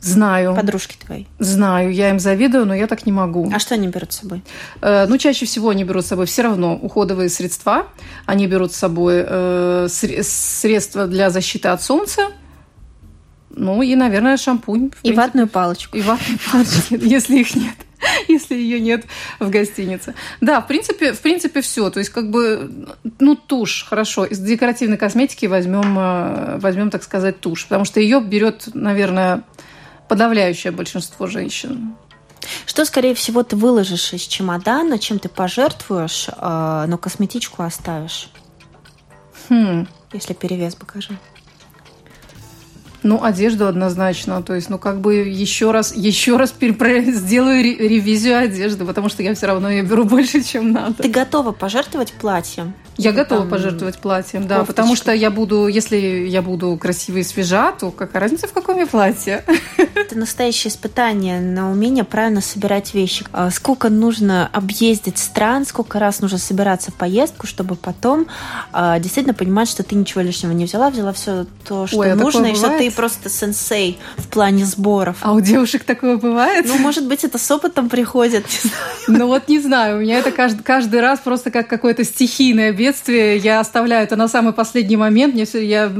Знаю. 0.00 0.54
Подружки 0.54 0.96
твои? 0.96 1.24
Знаю, 1.38 1.92
я 1.92 2.10
им 2.10 2.20
завидую, 2.20 2.66
но 2.66 2.74
я 2.74 2.86
так 2.86 3.04
не 3.04 3.12
могу. 3.12 3.50
А 3.52 3.58
что 3.58 3.74
они 3.74 3.88
берут 3.88 4.12
с 4.12 4.20
собой? 4.20 4.42
Э, 4.80 5.06
ну, 5.08 5.18
чаще 5.18 5.44
всего 5.44 5.70
они 5.70 5.82
берут 5.82 6.04
с 6.04 6.08
собой 6.08 6.26
все 6.26 6.42
равно 6.42 6.76
уходовые 6.76 7.28
средства. 7.28 7.88
Они 8.24 8.46
берут 8.46 8.72
с 8.72 8.76
собой 8.76 9.24
э, 9.26 9.88
средства 9.88 11.06
для 11.06 11.30
защиты 11.30 11.68
от 11.68 11.82
солнца. 11.82 12.28
Ну 13.50 13.82
и, 13.82 13.96
наверное, 13.96 14.36
шампунь. 14.36 14.86
И 14.86 14.90
принципе. 14.90 15.14
ватную 15.14 15.48
палочку. 15.48 15.96
И 15.96 16.02
ватную 16.02 16.38
палочку, 16.50 16.94
если 16.94 17.38
их 17.38 17.56
нет 17.56 17.74
если 18.32 18.54
ее 18.54 18.80
нет 18.80 19.06
в 19.40 19.50
гостинице. 19.50 20.14
Да, 20.40 20.60
в 20.60 20.66
принципе, 20.66 21.12
в 21.12 21.20
принципе, 21.20 21.60
все. 21.60 21.90
То 21.90 21.98
есть, 21.98 22.10
как 22.10 22.30
бы, 22.30 22.94
ну, 23.18 23.34
тушь, 23.34 23.86
хорошо. 23.88 24.24
Из 24.24 24.38
декоративной 24.38 24.96
косметики 24.96 25.46
возьмем, 25.46 25.98
э, 25.98 26.58
возьмем, 26.58 26.90
так 26.90 27.02
сказать, 27.02 27.40
тушь. 27.40 27.64
Потому 27.64 27.84
что 27.84 28.00
ее 28.00 28.20
берет, 28.20 28.68
наверное, 28.74 29.42
подавляющее 30.08 30.72
большинство 30.72 31.26
женщин. 31.26 31.94
Что, 32.66 32.84
скорее 32.84 33.14
всего, 33.14 33.42
ты 33.42 33.56
выложишь 33.56 34.12
из 34.12 34.22
чемодана, 34.22 34.98
чем 34.98 35.18
ты 35.18 35.28
пожертвуешь, 35.28 36.28
а, 36.36 36.86
но 36.86 36.96
косметичку 36.96 37.62
оставишь? 37.62 38.30
Хм. 39.48 39.86
Если 40.12 40.34
перевес 40.34 40.74
покажи. 40.74 41.18
Ну, 43.02 43.22
одежду 43.22 43.66
однозначно. 43.66 44.42
То 44.42 44.54
есть, 44.54 44.70
ну, 44.70 44.78
как 44.78 45.00
бы 45.00 45.16
еще 45.16 45.70
раз, 45.70 45.94
еще 45.94 46.36
раз 46.36 46.54
сделаю 46.58 47.62
ревизию 47.62 48.38
одежды, 48.38 48.84
потому 48.84 49.08
что 49.08 49.22
я 49.22 49.34
все 49.34 49.46
равно 49.46 49.70
ее 49.70 49.82
беру 49.82 50.04
больше, 50.06 50.42
чем 50.42 50.72
надо. 50.72 51.02
Ты 51.02 51.08
готова 51.08 51.52
пожертвовать 51.52 52.12
платьем? 52.12 52.74
Я 52.98 53.12
готова 53.12 53.42
там... 53.42 53.50
пожертвовать 53.50 53.98
платьем, 53.98 54.48
да, 54.48 54.58
кофточка. 54.58 54.72
потому 54.72 54.96
что 54.96 55.12
я 55.12 55.30
буду, 55.30 55.68
если 55.68 55.96
я 55.96 56.42
буду 56.42 56.76
красивой 56.76 57.20
и 57.20 57.24
свежа, 57.24 57.72
то 57.72 57.92
какая 57.92 58.22
разница, 58.22 58.48
в 58.48 58.52
каком 58.52 58.76
я 58.78 58.88
платье? 58.88 59.44
Это 59.94 60.18
настоящее 60.18 60.72
испытание 60.72 61.40
на 61.40 61.70
умение 61.70 62.02
правильно 62.02 62.40
собирать 62.40 62.94
вещи. 62.94 63.24
А 63.32 63.50
сколько 63.50 63.88
нужно 63.88 64.48
объездить 64.52 65.18
стран, 65.18 65.64
сколько 65.64 66.00
раз 66.00 66.20
нужно 66.20 66.38
собираться 66.38 66.90
в 66.90 66.94
поездку, 66.94 67.46
чтобы 67.46 67.76
потом 67.76 68.26
а, 68.72 68.98
действительно 68.98 69.34
понимать, 69.34 69.68
что 69.68 69.84
ты 69.84 69.94
ничего 69.94 70.22
лишнего 70.22 70.50
не 70.50 70.64
взяла, 70.64 70.90
взяла 70.90 71.12
все 71.12 71.46
то, 71.66 71.86
что 71.86 71.98
Ой, 71.98 72.12
а 72.12 72.16
нужно, 72.16 72.46
и 72.46 72.54
что 72.56 72.76
ты 72.76 72.88
просто 72.98 73.28
сенсей 73.28 73.96
в 74.16 74.26
плане 74.26 74.64
сборов. 74.64 75.18
А 75.20 75.32
у 75.32 75.40
девушек 75.40 75.84
такое 75.84 76.16
бывает? 76.16 76.66
Ну, 76.66 76.78
может 76.78 77.06
быть, 77.06 77.22
это 77.22 77.38
с 77.38 77.48
опытом 77.48 77.88
приходит. 77.88 78.44
Ну 79.06 79.28
вот 79.28 79.48
не 79.48 79.60
знаю, 79.60 79.98
у 79.98 80.00
меня 80.00 80.18
это 80.18 80.32
каждый, 80.32 80.64
каждый 80.64 81.00
раз 81.00 81.20
просто 81.20 81.52
как 81.52 81.68
какое-то 81.68 82.02
стихийное 82.02 82.72
бедствие 82.72 83.36
я 83.36 83.60
оставляю 83.60 84.02
это 84.02 84.16
на 84.16 84.26
самый 84.26 84.52
последний 84.52 84.96
момент. 84.96 85.34
Мне 85.34 85.44
все, 85.44 85.64
я, 85.64 85.92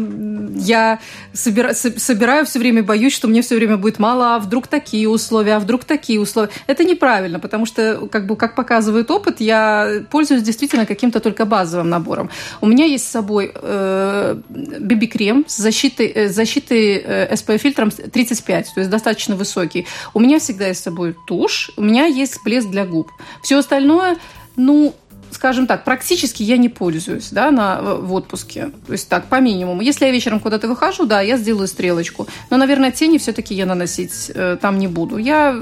я 0.57 0.99
собира, 1.33 1.73
собираю 1.73 2.45
все 2.47 2.59
время, 2.59 2.83
боюсь, 2.83 3.15
что 3.15 3.29
мне 3.29 3.43
все 3.43 3.55
время 3.55 3.77
будет 3.77 4.01
мало, 4.01 4.35
а 4.35 4.39
вдруг 4.41 4.67
такие 4.67 5.09
условия, 5.09 5.55
а 5.55 5.61
вдруг 5.61 5.85
такие 5.85 6.21
условия. 6.21 6.51
Это 6.67 6.85
неправильно, 6.85 7.39
потому 7.39 7.65
что, 7.65 8.09
как 8.11 8.27
бы, 8.27 8.37
как 8.37 8.57
показывает 8.57 9.11
опыт, 9.11 9.41
я 9.41 10.03
пользуюсь 10.11 10.43
действительно 10.43 10.85
каким-то 10.85 11.21
только 11.21 11.45
базовым 11.45 11.89
набором. 11.89 12.29
У 12.61 12.67
меня 12.67 12.85
есть 12.85 13.07
с 13.07 13.11
собой 13.11 13.53
э, 13.55 14.37
BB-крем 14.51 15.45
с 15.47 15.57
защитой, 15.57 16.07
э, 16.09 16.29
защитой 16.29 16.78
э, 16.79 17.35
SPF-фильтром 17.35 17.91
35, 17.91 18.75
то 18.75 18.81
есть 18.81 18.91
достаточно 18.91 19.37
высокий. 19.37 19.87
У 20.15 20.21
меня 20.21 20.39
всегда 20.39 20.69
есть 20.69 20.81
с 20.81 20.85
собой 20.85 21.17
тушь, 21.27 21.71
у 21.77 21.83
меня 21.83 22.07
есть 22.07 22.43
блеск 22.45 22.69
для 22.69 22.85
губ. 22.87 23.11
Все 23.43 23.59
остальное, 23.59 24.17
ну, 24.57 24.95
скажем 25.31 25.67
так, 25.67 25.85
практически 25.85 26.43
я 26.43 26.57
не 26.57 26.69
пользуюсь 26.69 27.31
да, 27.31 27.51
на, 27.51 27.81
в 27.83 28.13
отпуске. 28.13 28.71
То 28.87 28.93
есть 28.93 29.09
так, 29.09 29.27
по 29.27 29.41
минимуму. 29.41 29.83
Если 29.83 30.07
я 30.07 30.11
вечером 30.11 30.41
куда-то 30.41 30.69
выхожу, 30.69 31.07
да, 31.07 31.21
я 31.21 31.37
сделаю 31.37 31.69
стрелочку. 31.69 32.27
Но, 32.51 32.57
наверное, 32.57 32.91
тени 32.91 33.19
все-таки 33.19 33.55
я 33.55 33.67
наносить 33.67 34.31
э, 34.35 34.57
там 34.61 34.79
не 34.79 34.89
буду. 34.89 35.17
Я 35.19 35.57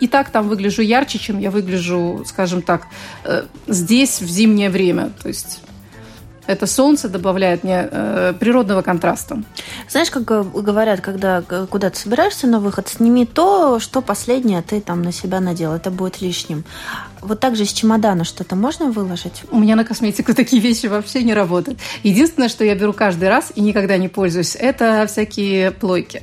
и 0.00 0.06
так 0.06 0.30
там 0.30 0.48
выгляжу 0.48 0.82
ярче, 0.82 1.18
чем 1.18 1.38
я 1.38 1.50
выгляжу, 1.50 2.24
скажем 2.26 2.62
так, 2.62 2.86
э, 3.24 3.44
здесь 3.66 4.20
в 4.20 4.28
зимнее 4.28 4.70
время. 4.70 5.12
То 5.22 5.28
есть 5.28 5.60
это 6.50 6.66
солнце 6.66 7.08
добавляет 7.08 7.64
мне 7.64 7.88
э, 7.90 8.34
природного 8.38 8.82
контраста. 8.82 9.42
Знаешь, 9.88 10.10
как 10.10 10.24
говорят, 10.24 11.00
когда 11.00 11.42
куда-то 11.42 11.96
собираешься 11.96 12.46
на 12.46 12.58
выход, 12.58 12.88
сними 12.88 13.24
то, 13.26 13.78
что 13.78 14.02
последнее 14.02 14.62
ты 14.62 14.80
там 14.80 15.02
на 15.02 15.12
себя 15.12 15.40
надел. 15.40 15.72
Это 15.72 15.90
будет 15.90 16.20
лишним. 16.20 16.64
Вот 17.22 17.40
так 17.40 17.56
же 17.56 17.64
из 17.64 17.72
чемодана 17.72 18.24
что-то 18.24 18.56
можно 18.56 18.86
выложить? 18.86 19.42
У 19.50 19.58
меня 19.58 19.76
на 19.76 19.84
косметику 19.84 20.34
такие 20.34 20.60
вещи 20.60 20.86
вообще 20.86 21.22
не 21.22 21.34
работают. 21.34 21.78
Единственное, 22.02 22.48
что 22.48 22.64
я 22.64 22.74
беру 22.74 22.92
каждый 22.92 23.28
раз 23.28 23.52
и 23.54 23.60
никогда 23.60 23.96
не 23.96 24.08
пользуюсь, 24.08 24.56
это 24.58 25.06
всякие 25.06 25.70
плойки. 25.70 26.22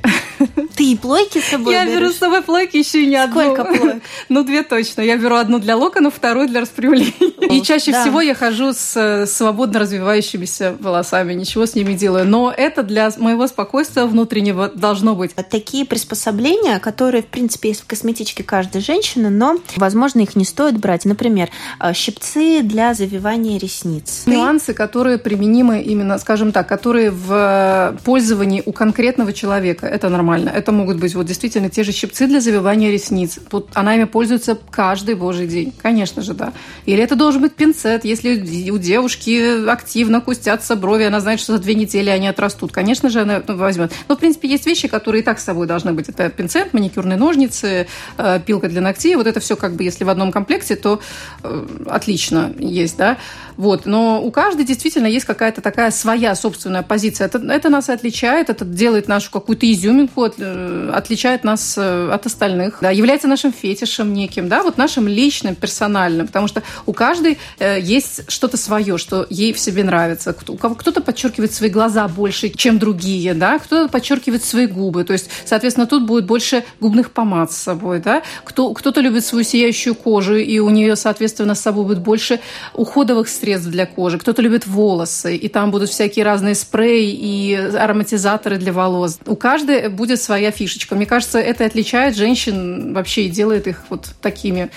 Ты 0.76 0.92
и 0.92 0.96
плойки 0.96 1.40
с 1.40 1.46
собой 1.46 1.74
Я 1.74 1.84
берешь? 1.84 1.98
беру 1.98 2.12
с 2.12 2.18
собой 2.18 2.42
плойки 2.42 2.76
еще 2.76 3.02
и 3.02 3.06
не 3.06 3.16
одну. 3.16 3.40
Сколько 3.40 3.64
плоек? 3.64 4.02
Ну, 4.28 4.44
две 4.44 4.62
точно. 4.62 5.02
Я 5.02 5.16
беру 5.16 5.36
одну 5.36 5.58
для 5.58 5.76
локонов, 5.76 6.14
вторую 6.14 6.48
для 6.48 6.60
распрямления. 6.60 7.12
И 7.50 7.62
чаще 7.62 7.92
да. 7.92 8.02
всего 8.02 8.20
я 8.20 8.34
хожу 8.34 8.72
с 8.72 8.96
э, 8.96 9.26
свободно 9.26 9.80
развивающимися 9.80 10.76
волосами, 10.78 11.34
ничего 11.34 11.66
с 11.66 11.74
ними 11.74 11.94
делаю. 11.94 12.26
Но 12.26 12.52
это 12.56 12.82
для 12.82 13.10
моего 13.18 13.46
спокойствия 13.46 14.04
внутреннего 14.04 14.68
должно 14.68 15.14
быть. 15.14 15.34
Такие 15.34 15.84
приспособления, 15.84 16.78
которые, 16.78 17.22
в 17.22 17.26
принципе, 17.26 17.70
есть 17.70 17.82
в 17.82 17.86
косметичке 17.86 18.44
каждой 18.44 18.80
женщины, 18.80 19.30
но, 19.30 19.58
возможно, 19.76 20.20
их 20.20 20.36
не 20.36 20.44
стоит 20.44 20.78
брать 20.78 20.87
брать. 20.88 21.04
Например, 21.04 21.50
э, 21.80 21.92
щипцы 21.92 22.62
для 22.62 22.94
завивания 22.94 23.58
ресниц. 23.58 24.22
Нюансы, 24.26 24.72
которые 24.72 25.18
применимы 25.18 25.82
именно, 25.82 26.18
скажем 26.18 26.50
так, 26.50 26.66
которые 26.66 27.10
в 27.10 27.98
пользовании 28.04 28.62
у 28.64 28.72
конкретного 28.72 29.32
человека. 29.32 29.86
Это 29.86 30.08
нормально. 30.08 30.48
Это 30.48 30.72
могут 30.72 30.96
быть 30.96 31.14
вот 31.14 31.26
действительно 31.26 31.68
те 31.68 31.84
же 31.84 31.92
щипцы 31.92 32.26
для 32.26 32.40
завивания 32.40 32.90
ресниц. 32.90 33.38
Вот 33.50 33.68
она 33.74 33.96
ими 33.96 34.04
пользуется 34.04 34.56
каждый 34.70 35.14
божий 35.14 35.46
день. 35.46 35.74
Конечно 35.82 36.22
же, 36.22 36.32
да. 36.32 36.52
Или 36.86 37.02
это 37.02 37.16
должен 37.16 37.42
быть 37.42 37.54
пинцет, 37.54 38.06
если 38.06 38.70
у 38.70 38.78
девушки 38.78 39.68
активно 39.68 40.20
кустятся 40.22 40.74
брови, 40.74 41.04
она 41.04 41.20
знает, 41.20 41.40
что 41.40 41.52
за 41.52 41.58
две 41.58 41.74
недели 41.74 42.08
они 42.08 42.28
отрастут. 42.28 42.72
Конечно 42.72 43.10
же, 43.10 43.20
она 43.20 43.42
возьмет. 43.46 43.92
Но, 44.08 44.16
в 44.16 44.18
принципе, 44.18 44.48
есть 44.48 44.66
вещи, 44.66 44.88
которые 44.88 45.20
и 45.20 45.24
так 45.24 45.38
с 45.38 45.44
собой 45.44 45.66
должны 45.66 45.92
быть. 45.92 46.08
Это 46.08 46.30
пинцет, 46.30 46.72
маникюрные 46.72 47.18
ножницы, 47.18 47.86
э, 48.16 48.40
пилка 48.46 48.68
для 48.68 48.80
ногтей. 48.80 49.16
Вот 49.16 49.26
это 49.26 49.40
все 49.40 49.54
как 49.54 49.74
бы, 49.74 49.84
если 49.84 50.04
в 50.04 50.08
одном 50.08 50.32
комплекте, 50.32 50.77
то 50.78 51.00
э, 51.42 51.66
отлично 51.86 52.52
есть, 52.58 52.96
да. 52.96 53.18
Вот. 53.58 53.86
Но 53.86 54.22
у 54.22 54.30
каждой 54.30 54.64
действительно 54.64 55.08
есть 55.08 55.26
какая-то 55.26 55.60
такая 55.60 55.90
своя 55.90 56.36
собственная 56.36 56.82
позиция. 56.82 57.26
Это, 57.26 57.38
это 57.38 57.68
нас 57.68 57.88
отличает, 57.88 58.50
это 58.50 58.64
делает 58.64 59.08
нашу 59.08 59.32
какую-то 59.32 59.70
изюминку, 59.70 60.22
от, 60.22 60.36
э, 60.38 60.92
отличает 60.94 61.42
нас 61.42 61.74
э, 61.76 62.10
от 62.12 62.24
остальных, 62.24 62.78
да, 62.80 62.90
является 62.90 63.26
нашим 63.26 63.52
фетишем 63.52 64.14
неким, 64.14 64.48
да, 64.48 64.62
вот 64.62 64.78
нашим 64.78 65.08
личным, 65.08 65.56
персональным, 65.56 66.28
потому 66.28 66.46
что 66.46 66.62
у 66.86 66.92
каждой 66.92 67.38
э, 67.58 67.80
есть 67.80 68.30
что-то 68.30 68.56
свое, 68.56 68.96
что 68.96 69.26
ей 69.28 69.52
в 69.52 69.58
себе 69.58 69.82
нравится. 69.82 70.36
У 70.46 70.56
кого 70.56 70.76
кто-то 70.76 71.00
подчеркивает 71.00 71.52
свои 71.52 71.68
глаза 71.68 72.06
больше, 72.06 72.50
чем 72.50 72.78
другие, 72.78 73.34
да, 73.34 73.58
кто-то 73.58 73.90
подчеркивает 73.90 74.44
свои 74.44 74.66
губы, 74.66 75.02
то 75.02 75.12
есть, 75.12 75.30
соответственно, 75.44 75.88
тут 75.88 76.06
будет 76.06 76.26
больше 76.26 76.64
губных 76.78 77.10
помад 77.10 77.50
с 77.50 77.56
собой, 77.56 77.98
да, 77.98 78.22
кто, 78.44 78.72
кто-то 78.72 79.00
любит 79.00 79.24
свою 79.24 79.44
сияющую 79.44 79.96
кожу, 79.96 80.36
и 80.36 80.60
у 80.60 80.67
нее, 80.70 80.96
соответственно, 80.96 81.54
с 81.54 81.60
собой 81.60 81.84
будет 81.84 82.00
больше 82.00 82.40
уходовых 82.74 83.28
средств 83.28 83.70
для 83.70 83.86
кожи, 83.86 84.18
кто-то 84.18 84.42
любит 84.42 84.66
волосы, 84.66 85.36
и 85.36 85.48
там 85.48 85.70
будут 85.70 85.90
всякие 85.90 86.24
разные 86.24 86.54
спреи 86.54 87.10
и 87.12 87.54
ароматизаторы 87.54 88.56
для 88.58 88.72
волос. 88.72 89.18
У 89.26 89.36
каждой 89.36 89.88
будет 89.88 90.20
своя 90.20 90.50
фишечка. 90.50 90.94
Мне 90.94 91.06
кажется, 91.06 91.38
это 91.38 91.64
отличает 91.64 92.16
женщин 92.16 92.94
вообще 92.94 93.26
и 93.26 93.28
делает 93.28 93.66
их 93.66 93.82
вот 93.88 94.08
такими 94.20 94.70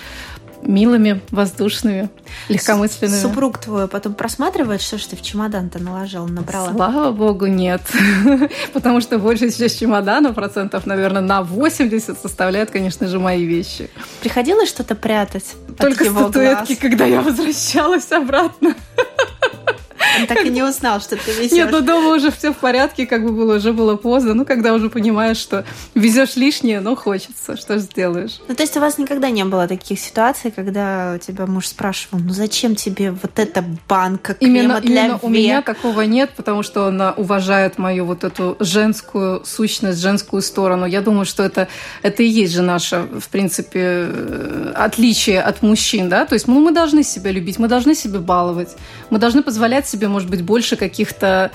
милыми, 0.63 1.21
воздушными, 1.32 2.10
легкомысленными. 2.50 3.19
Супруг 3.19 3.58
твой 3.58 3.88
потом 3.88 4.13
просматривает, 4.13 4.82
что 4.82 4.97
ж 4.97 5.04
ты 5.04 5.15
в 5.15 5.21
чемодан-то 5.21 5.80
наложила, 5.80 6.28
набрала? 6.28 6.74
Слава 6.74 7.12
богу, 7.12 7.47
нет. 7.47 7.82
Потому 8.74 9.02
что 9.02 9.19
большая 9.19 9.52
часть 9.52 9.80
чемодана, 9.80 10.34
процентов, 10.34 10.86
наверное, 10.86 11.21
на 11.21 11.41
80 11.43 12.19
составляют, 12.19 12.71
конечно 12.71 13.08
же, 13.08 13.19
мои 13.19 13.45
вещи. 13.45 13.89
Приходилось 14.21 14.69
что-то 14.69 14.95
прятать 14.95 15.56
Только 15.78 16.06
статуэтки, 16.06 16.74
глаз? 16.74 16.80
когда 16.80 17.06
я 17.06 17.21
возвращалась 17.21 18.12
обратно. 18.12 18.76
Он 20.20 20.28
так 20.28 20.46
и 20.46 20.50
не 20.50 20.64
узнал, 20.64 21.00
что 21.02 21.16
ты 21.16 21.32
везешь. 21.32 21.52
Нет, 21.52 21.70
ну 21.72 21.82
дома 21.82 22.16
уже 22.16 22.32
все 22.32 22.54
в 22.54 22.58
порядке, 22.58 23.06
как 23.06 23.24
бы 23.24 23.32
было, 23.32 23.56
уже 23.56 23.74
было 23.74 23.96
поздно. 23.96 24.34
Ну, 24.34 24.46
когда 24.46 24.74
уже 24.74 24.90
понимаешь, 24.90 25.38
что 25.38 25.66
везешь 25.96 26.36
лишнее, 26.36 26.80
но 26.80 26.96
хочется, 26.96 27.58
что 27.58 27.76
же 27.76 27.82
сделаешь. 27.82 28.40
Ну, 28.48 28.56
то 28.56 28.64
есть 28.64 28.76
у 28.78 28.80
вас 28.80 28.98
никогда 28.98 29.30
не 29.30 29.46
было 29.46 29.68
таких 29.68 30.00
ситуаций, 30.00 30.52
когда 30.52 31.14
у 31.16 31.20
тебя 31.20 31.46
муж 31.46 31.68
спрашивал, 31.68 32.20
ну 32.20 32.34
зачем 32.34 32.76
тебе 32.76 33.12
вот 33.12 33.38
эта 33.38 33.64
банка 33.88 34.34
крема 34.34 34.60
именно, 34.60 34.82
для 34.82 35.02
именно 35.04 35.14
век? 35.14 35.24
у 35.24 35.30
меня 35.30 35.62
такого 35.62 36.02
нет, 36.02 36.32
потому 36.36 36.64
что 36.64 36.88
он 36.88 37.02
уважает 37.02 37.78
мою 37.78 38.06
вот 38.06 38.24
эту 38.24 38.58
женскую 38.60 39.44
сущность, 39.46 40.00
женскую 40.00 40.42
сторону. 40.42 40.86
Я 40.86 41.02
думаю, 41.02 41.26
что 41.26 41.44
это, 41.44 41.68
это 42.02 42.24
и 42.24 42.28
есть 42.28 42.54
же 42.54 42.62
наше, 42.62 43.08
в 43.20 43.30
принципе, 43.30 43.80
э, 43.82 44.74
отличие 44.76 45.42
от 45.42 45.62
мужчин, 45.62 46.10
да, 46.10 46.26
то 46.26 46.34
есть 46.34 46.48
ну, 46.48 46.60
мы 46.60 46.72
должны 46.72 47.04
себя 47.04 47.32
любить, 47.32 47.60
мы 47.60 47.68
должны 47.68 47.96
себя 47.96 48.20
баловать, 48.20 48.76
мы 49.10 49.20
должны 49.20 49.44
позволять 49.44 49.88
себе, 49.92 50.08
может 50.08 50.30
быть, 50.30 50.44
больше 50.44 50.76
каких-то 50.76 51.52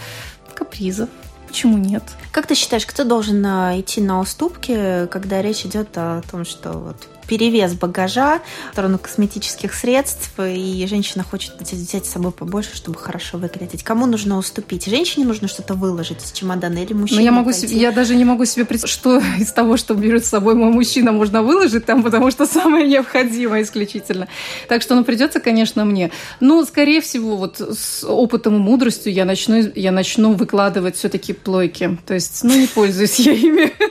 капризов. 0.55 1.09
Почему 1.47 1.79
нет? 1.79 2.03
Как 2.33 2.47
ты 2.47 2.55
считаешь, 2.55 2.87
кто 2.87 3.05
должен 3.05 3.45
а, 3.47 3.79
идти 3.79 4.01
на 4.01 4.21
уступки, 4.21 5.07
когда 5.07 5.41
речь 5.43 5.65
идет 5.65 5.89
о 5.97 6.23
том, 6.31 6.45
что 6.45 6.73
вот 6.73 6.97
перевес 7.27 7.75
багажа 7.75 8.41
в 8.71 8.73
сторону 8.73 8.99
косметических 8.99 9.75
средств, 9.75 10.31
и 10.39 10.87
женщина 10.89 11.25
хочет 11.25 11.55
взять 11.61 12.07
с 12.07 12.11
собой 12.11 12.33
побольше, 12.33 12.77
чтобы 12.77 12.99
хорошо 12.99 13.39
выглядеть. 13.39 13.83
Кому 13.83 14.07
нужно 14.07 14.39
уступить? 14.39 14.87
Женщине 14.87 15.27
нужно 15.27 15.49
что-то 15.49 15.75
выложить 15.75 16.25
из 16.25 16.33
чемодана 16.33 16.79
или 16.79 16.93
мужчине? 16.93 17.21
Но 17.21 17.25
я, 17.25 17.33
могу 17.33 17.53
себе, 17.53 17.77
я 17.77 17.93
даже 17.93 18.15
не 18.15 18.25
могу 18.25 18.45
себе 18.45 18.65
представить, 18.65 18.93
что 18.93 19.19
из 19.39 19.53
того, 19.53 19.77
что 19.77 19.95
берет 19.95 20.25
с 20.25 20.29
собой 20.29 20.55
мой 20.55 20.71
мужчина, 20.71 21.13
можно 21.13 21.43
выложить 21.43 21.85
там, 21.85 22.03
потому 22.03 22.31
что 22.31 22.47
самое 22.47 22.87
необходимое 22.87 23.63
исключительно. 23.63 24.29
Так 24.69 24.83
что, 24.83 24.95
ну, 24.95 25.05
придется, 25.05 25.41
конечно, 25.41 25.85
мне. 25.85 26.11
Но, 26.41 26.65
скорее 26.65 27.01
всего, 27.01 27.37
вот 27.37 27.61
с 27.61 28.05
опытом 28.05 28.57
и 28.57 28.59
мудростью 28.59 29.13
я 29.13 29.25
начну, 29.25 29.71
я 29.75 29.93
начну 29.93 30.33
выкладывать 30.33 30.97
все-таки 30.97 31.33
плойки. 31.33 31.99
То 32.07 32.15
есть, 32.15 32.45
ну, 32.45 32.55
не 32.55 32.67
пользуюсь 32.67 33.19
я 33.21 33.33
ими. 33.33 33.73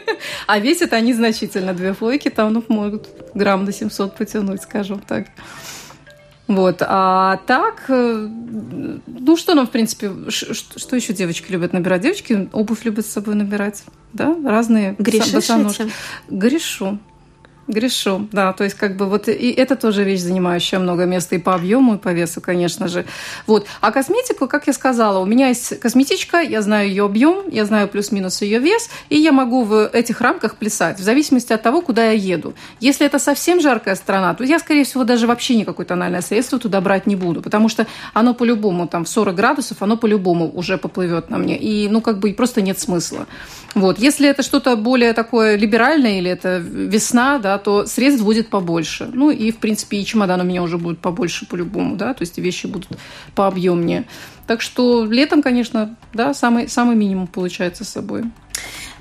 А 0.48 0.60
весят 0.60 0.94
они 0.94 1.14
значительно. 1.14 1.74
Две 1.74 1.94
плойки 1.94 2.30
там, 2.30 2.54
ну, 2.54 2.64
могут 2.68 3.08
грамм 3.36 3.66
до 3.66 3.72
700 3.72 4.16
потянуть, 4.16 4.64
скажем 4.64 5.00
так. 5.00 5.28
Вот, 6.48 6.78
а 6.82 7.38
так, 7.48 7.86
э, 7.90 8.28
ну 9.08 9.36
что 9.36 9.56
нам, 9.56 9.66
в 9.66 9.72
принципе, 9.72 10.12
что 10.30 10.96
еще 10.96 11.14
девочки 11.14 11.52
любят 11.52 11.74
набирать? 11.74 12.02
Девочки 12.02 12.50
обувь 12.54 12.86
любят 12.86 13.06
с 13.08 13.10
собой 13.10 13.34
набирать, 13.34 13.84
да, 14.14 14.36
разные. 14.46 14.96
Грешишь 15.00 15.50
Грешу. 16.30 17.00
Грешу, 17.68 18.28
да, 18.32 18.54
то 18.54 18.64
есть 18.64 18.76
как 18.76 18.96
бы 18.96 19.08
вот 19.08 19.28
и 19.28 19.50
это 19.52 19.76
тоже 19.76 20.04
вещь, 20.04 20.20
занимающая 20.20 20.78
много 20.78 21.06
места 21.06 21.36
и 21.36 21.40
по 21.40 21.56
объему, 21.56 21.96
и 21.96 21.98
по 21.98 22.10
весу, 22.10 22.40
конечно 22.40 22.88
же. 22.88 23.06
Вот. 23.48 23.66
А 23.82 23.92
косметику, 23.92 24.48
как 24.48 24.68
я 24.68 24.74
сказала, 24.74 25.18
у 25.18 25.26
меня 25.26 25.48
есть 25.48 25.80
косметичка, 25.80 26.42
я 26.42 26.62
знаю 26.62 26.90
ее 26.90 27.06
объем, 27.06 27.50
я 27.50 27.66
знаю 27.66 27.88
плюс-минус 27.88 28.44
ее 28.44 28.60
вес, 28.60 28.90
и 29.10 29.18
я 29.18 29.32
могу 29.32 29.64
в 29.64 29.88
этих 29.88 30.22
рамках 30.22 30.58
плясать, 30.58 31.00
в 31.00 31.04
зависимости 31.04 31.54
от 31.54 31.64
того, 31.64 31.82
куда 31.82 32.06
я 32.06 32.12
еду. 32.12 32.54
Если 32.80 33.04
это 33.04 33.18
совсем 33.18 33.60
жаркая 33.60 33.96
страна, 33.96 34.36
то 34.36 34.44
я, 34.44 34.60
скорее 34.60 34.84
всего, 34.84 35.04
даже 35.04 35.26
вообще 35.26 35.56
никакое 35.56 35.88
тональное 35.88 36.22
средство 36.22 36.60
туда 36.60 36.82
брать 36.82 37.08
не 37.08 37.16
буду, 37.16 37.42
потому 37.42 37.68
что 37.68 37.88
оно 38.14 38.36
по-любому, 38.36 38.88
там, 38.88 39.06
в 39.06 39.10
40 39.10 39.34
градусов, 39.34 39.82
оно 39.82 39.98
по-любому 39.98 40.52
уже 40.54 40.78
поплывет 40.78 41.32
на 41.32 41.40
мне, 41.40 41.58
и, 41.58 41.90
ну, 41.90 42.02
как 42.02 42.20
бы, 42.20 42.32
просто 42.34 42.62
нет 42.62 42.78
смысла. 42.78 43.26
Вот. 43.74 44.00
Если 44.00 44.30
это 44.30 44.42
что-то 44.44 44.76
более 44.78 45.14
такое 45.14 45.58
либеральное, 45.58 46.20
или 46.20 46.32
это 46.32 46.58
весна, 46.60 47.40
да, 47.40 47.55
то 47.58 47.86
средств 47.86 48.24
будет 48.24 48.50
побольше. 48.50 49.10
Ну 49.14 49.32
и, 49.32 49.52
в 49.52 49.58
принципе, 49.58 49.98
и 49.98 50.06
чемодан 50.06 50.42
у 50.42 50.44
меня 50.44 50.64
уже 50.64 50.78
будет 50.78 51.00
побольше 51.00 51.46
по-любому, 51.46 51.96
да, 51.96 52.14
то 52.14 52.22
есть 52.22 52.38
вещи 52.38 52.68
будут 52.68 52.90
пообъемнее. 53.36 54.06
Так 54.48 54.62
что 54.62 55.06
летом, 55.06 55.42
конечно, 55.42 55.96
да, 56.14 56.34
самый, 56.34 56.70
самый 56.70 56.96
минимум 56.96 57.28
получается 57.28 57.84
с 57.84 57.90
собой. 57.90 58.24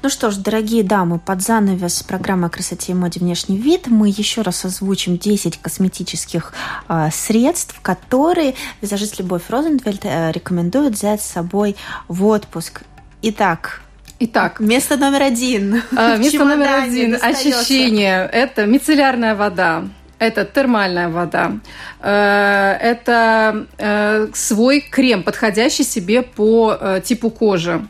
Ну 0.04 0.10
что 0.10 0.30
ж, 0.30 0.36
дорогие 0.36 0.82
дамы, 0.82 1.18
под 1.18 1.40
занавес 1.40 2.02
программы 2.02 2.50
красоте 2.50 2.92
и 2.92 2.94
моде 2.94 3.20
внешний 3.20 3.56
вид 3.56 3.86
мы 3.86 4.08
еще 4.08 4.42
раз 4.42 4.64
озвучим 4.66 5.16
10 5.16 5.56
косметических 5.62 6.52
э, 6.90 7.08
средств, 7.10 7.80
которые 7.80 8.54
визажист 8.82 9.18
Любовь 9.18 9.48
Розенфельд 9.48 10.04
э, 10.04 10.30
рекомендует 10.32 10.92
взять 10.92 11.22
с 11.22 11.26
собой 11.26 11.76
в 12.06 12.26
отпуск. 12.26 12.82
Итак, 13.22 13.80
Итак, 14.20 14.60
место 14.60 14.96
номер 14.96 15.22
один. 15.22 15.82
А, 15.96 16.16
место 16.16 16.44
номер 16.44 16.68
один. 16.84 17.18
Ощущение. 17.20 18.28
Это 18.32 18.66
мицеллярная 18.66 19.34
вода. 19.34 19.84
Это 20.18 20.44
термальная 20.44 21.08
вода. 21.08 21.52
Э, 22.00 22.76
это 22.80 23.66
э, 23.76 24.28
свой 24.32 24.80
крем, 24.80 25.22
подходящий 25.22 25.84
себе 25.84 26.22
по 26.22 27.00
типу 27.04 27.30
кожи. 27.30 27.86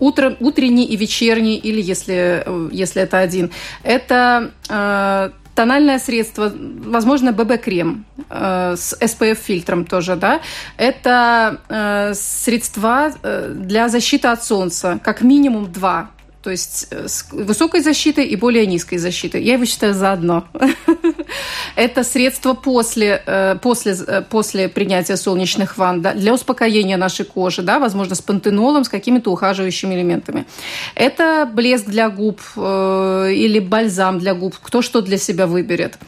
Утро, 0.00 0.36
утренний 0.40 0.86
и 0.86 0.96
вечерний, 0.96 1.56
или 1.56 1.80
если, 1.80 2.44
если 2.72 3.02
это 3.02 3.18
один. 3.18 3.50
Это 3.82 5.32
тональное 5.60 5.98
средство, 5.98 6.50
возможно, 6.86 7.32
ББ-крем 7.32 8.06
э, 8.30 8.76
с 8.78 8.96
SPF-фильтром 8.98 9.84
тоже, 9.84 10.16
да, 10.16 10.40
это 10.78 11.60
э, 11.68 12.14
средства 12.14 13.12
э, 13.22 13.52
для 13.54 13.90
защиты 13.90 14.28
от 14.28 14.42
солнца, 14.42 14.98
как 15.04 15.20
минимум 15.20 15.70
два 15.70 16.08
то 16.42 16.50
есть 16.50 16.86
э, 16.90 17.06
с 17.06 17.26
высокой 17.32 17.82
защитой 17.82 18.24
и 18.24 18.36
более 18.36 18.66
низкой 18.66 18.96
защитой. 18.96 19.42
Я 19.42 19.54
его 19.54 19.66
считаю 19.66 19.92
заодно. 19.94 20.46
Это 21.76 22.02
средство 22.02 22.54
после, 22.54 23.22
э, 23.26 23.56
после, 23.60 23.92
э, 23.92 24.22
после 24.22 24.68
принятия 24.68 25.16
солнечных 25.16 25.76
ванн 25.76 26.00
да, 26.00 26.14
для 26.14 26.32
успокоения 26.32 26.96
нашей 26.96 27.26
кожи, 27.26 27.62
да, 27.62 27.78
возможно, 27.78 28.14
с 28.14 28.22
пантенолом, 28.22 28.84
с 28.84 28.88
какими-то 28.88 29.30
ухаживающими 29.30 29.94
элементами. 29.94 30.46
Это 30.94 31.48
блеск 31.52 31.86
для 31.86 32.08
губ 32.08 32.40
или 32.56 33.58
бальзам 33.58 34.18
для 34.18 34.34
губ, 34.34 34.56
кто 34.60 34.80
что 34.82 35.02
для 35.02 35.18
себя 35.18 35.46
выберет. 35.46 35.98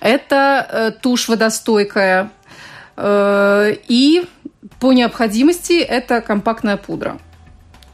Это 0.00 0.96
тушь 1.00 1.28
водостойкая. 1.28 2.30
И 3.00 4.24
по 4.80 4.92
необходимости 4.92 5.80
это 5.80 6.20
компактная 6.20 6.76
пудра. 6.76 7.18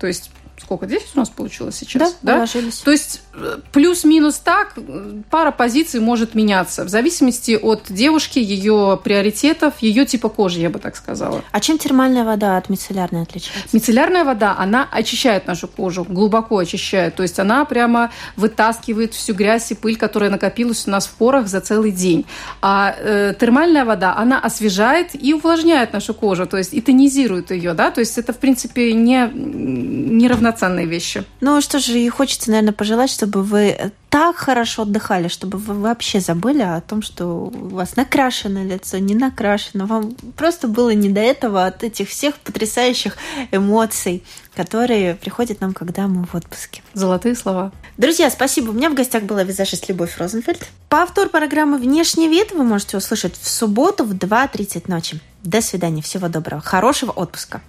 То 0.01 0.07
есть 0.07 0.31
сколько, 0.59 0.87
10 0.87 1.15
у 1.15 1.19
нас 1.19 1.31
получилось 1.31 1.77
сейчас? 1.77 2.17
Да, 2.23 2.47
да? 2.47 2.47
То 2.85 2.91
есть 2.91 3.23
плюс-минус 3.73 4.37
так, 4.39 4.75
пара 5.31 5.51
позиций 5.51 6.01
может 6.01 6.35
меняться 6.35 6.85
в 6.85 6.89
зависимости 6.89 7.59
от 7.61 7.85
девушки, 7.89 8.39
ее 8.39 8.99
приоритетов, 9.03 9.75
ее 9.81 10.07
типа 10.07 10.29
кожи, 10.29 10.61
я 10.61 10.71
бы 10.71 10.79
так 10.79 10.97
сказала. 10.97 11.43
А 11.51 11.61
чем 11.61 11.79
термальная 11.79 12.25
вода 12.25 12.57
от 12.57 12.69
мицеллярной 12.69 13.23
отличается? 13.23 13.75
Мицеллярная 13.75 14.25
вода, 14.25 14.55
она 14.59 14.89
очищает 14.91 15.47
нашу 15.47 15.69
кожу, 15.69 16.05
глубоко 16.05 16.59
очищает. 16.59 17.15
То 17.15 17.23
есть 17.23 17.39
она 17.39 17.65
прямо 17.65 18.11
вытаскивает 18.37 19.15
всю 19.15 19.35
грязь 19.35 19.71
и 19.71 19.75
пыль, 19.75 19.97
которая 19.97 20.31
накопилась 20.31 20.87
у 20.87 20.91
нас 20.91 21.07
в 21.07 21.15
порах 21.15 21.49
за 21.49 21.61
целый 21.61 21.91
день. 21.91 22.27
А 22.63 22.95
э, 22.97 23.35
термальная 23.39 23.85
вода, 23.85 24.17
она 24.17 24.41
освежает 24.41 25.11
и 25.21 25.35
увлажняет 25.35 25.93
нашу 25.93 26.15
кожу, 26.15 26.47
то 26.47 26.57
есть 26.57 26.75
и 26.75 26.81
тонизирует 26.81 27.51
ее, 27.51 27.75
да, 27.75 27.91
то 27.91 28.01
есть 28.01 28.19
это, 28.19 28.33
в 28.33 28.39
принципе, 28.39 28.93
не, 28.93 29.31
не 29.35 30.29
равноценные 30.29 30.87
вещи. 30.87 31.25
Ну 31.41 31.61
что 31.61 31.79
же, 31.79 31.99
и 31.99 32.09
хочется, 32.09 32.51
наверное, 32.51 32.73
пожелать, 32.73 33.11
чтобы 33.25 33.43
вы 33.43 33.93
так 34.11 34.37
хорошо 34.37 34.83
отдыхали, 34.83 35.29
чтобы 35.29 35.57
вы 35.57 35.73
вообще 35.75 36.21
забыли 36.21 36.61
о 36.61 36.83
том, 36.83 37.01
что 37.01 37.25
у 37.25 37.69
вас 37.69 37.97
накрашено 37.97 38.63
лицо, 38.63 38.99
не 38.99 39.15
накрашено. 39.15 39.87
Вам 39.87 40.15
просто 40.37 40.69
было 40.69 40.91
не 40.91 41.09
до 41.09 41.21
этого 41.21 41.65
от 41.65 41.83
этих 41.83 42.11
всех 42.11 42.37
потрясающих 42.37 43.17
эмоций, 43.51 44.23
которые 44.55 45.15
приходят 45.15 45.63
нам, 45.63 45.73
когда 45.73 46.07
мы 46.07 46.27
в 46.27 46.35
отпуске. 46.35 46.83
Золотые 46.93 47.35
слова. 47.35 47.73
Друзья, 47.97 48.29
спасибо. 48.29 48.71
У 48.71 48.75
меня 48.75 48.91
в 48.91 48.95
гостях 48.95 49.23
была 49.23 49.43
визажист 49.43 49.89
Любовь 49.89 50.19
Розенфельд. 50.19 50.69
Повтор 50.91 51.31
программы 51.31 51.79
«Внешний 51.79 52.29
вид» 52.29 52.53
вы 52.53 52.63
можете 52.63 52.99
услышать 52.99 53.35
в 53.41 53.49
субботу 53.49 54.05
в 54.05 54.13
2.30 54.13 54.85
ночи. 54.89 55.19
До 55.43 55.63
свидания. 55.63 56.03
Всего 56.03 56.29
доброго. 56.29 56.61
Хорошего 56.61 57.11
отпуска. 57.11 57.63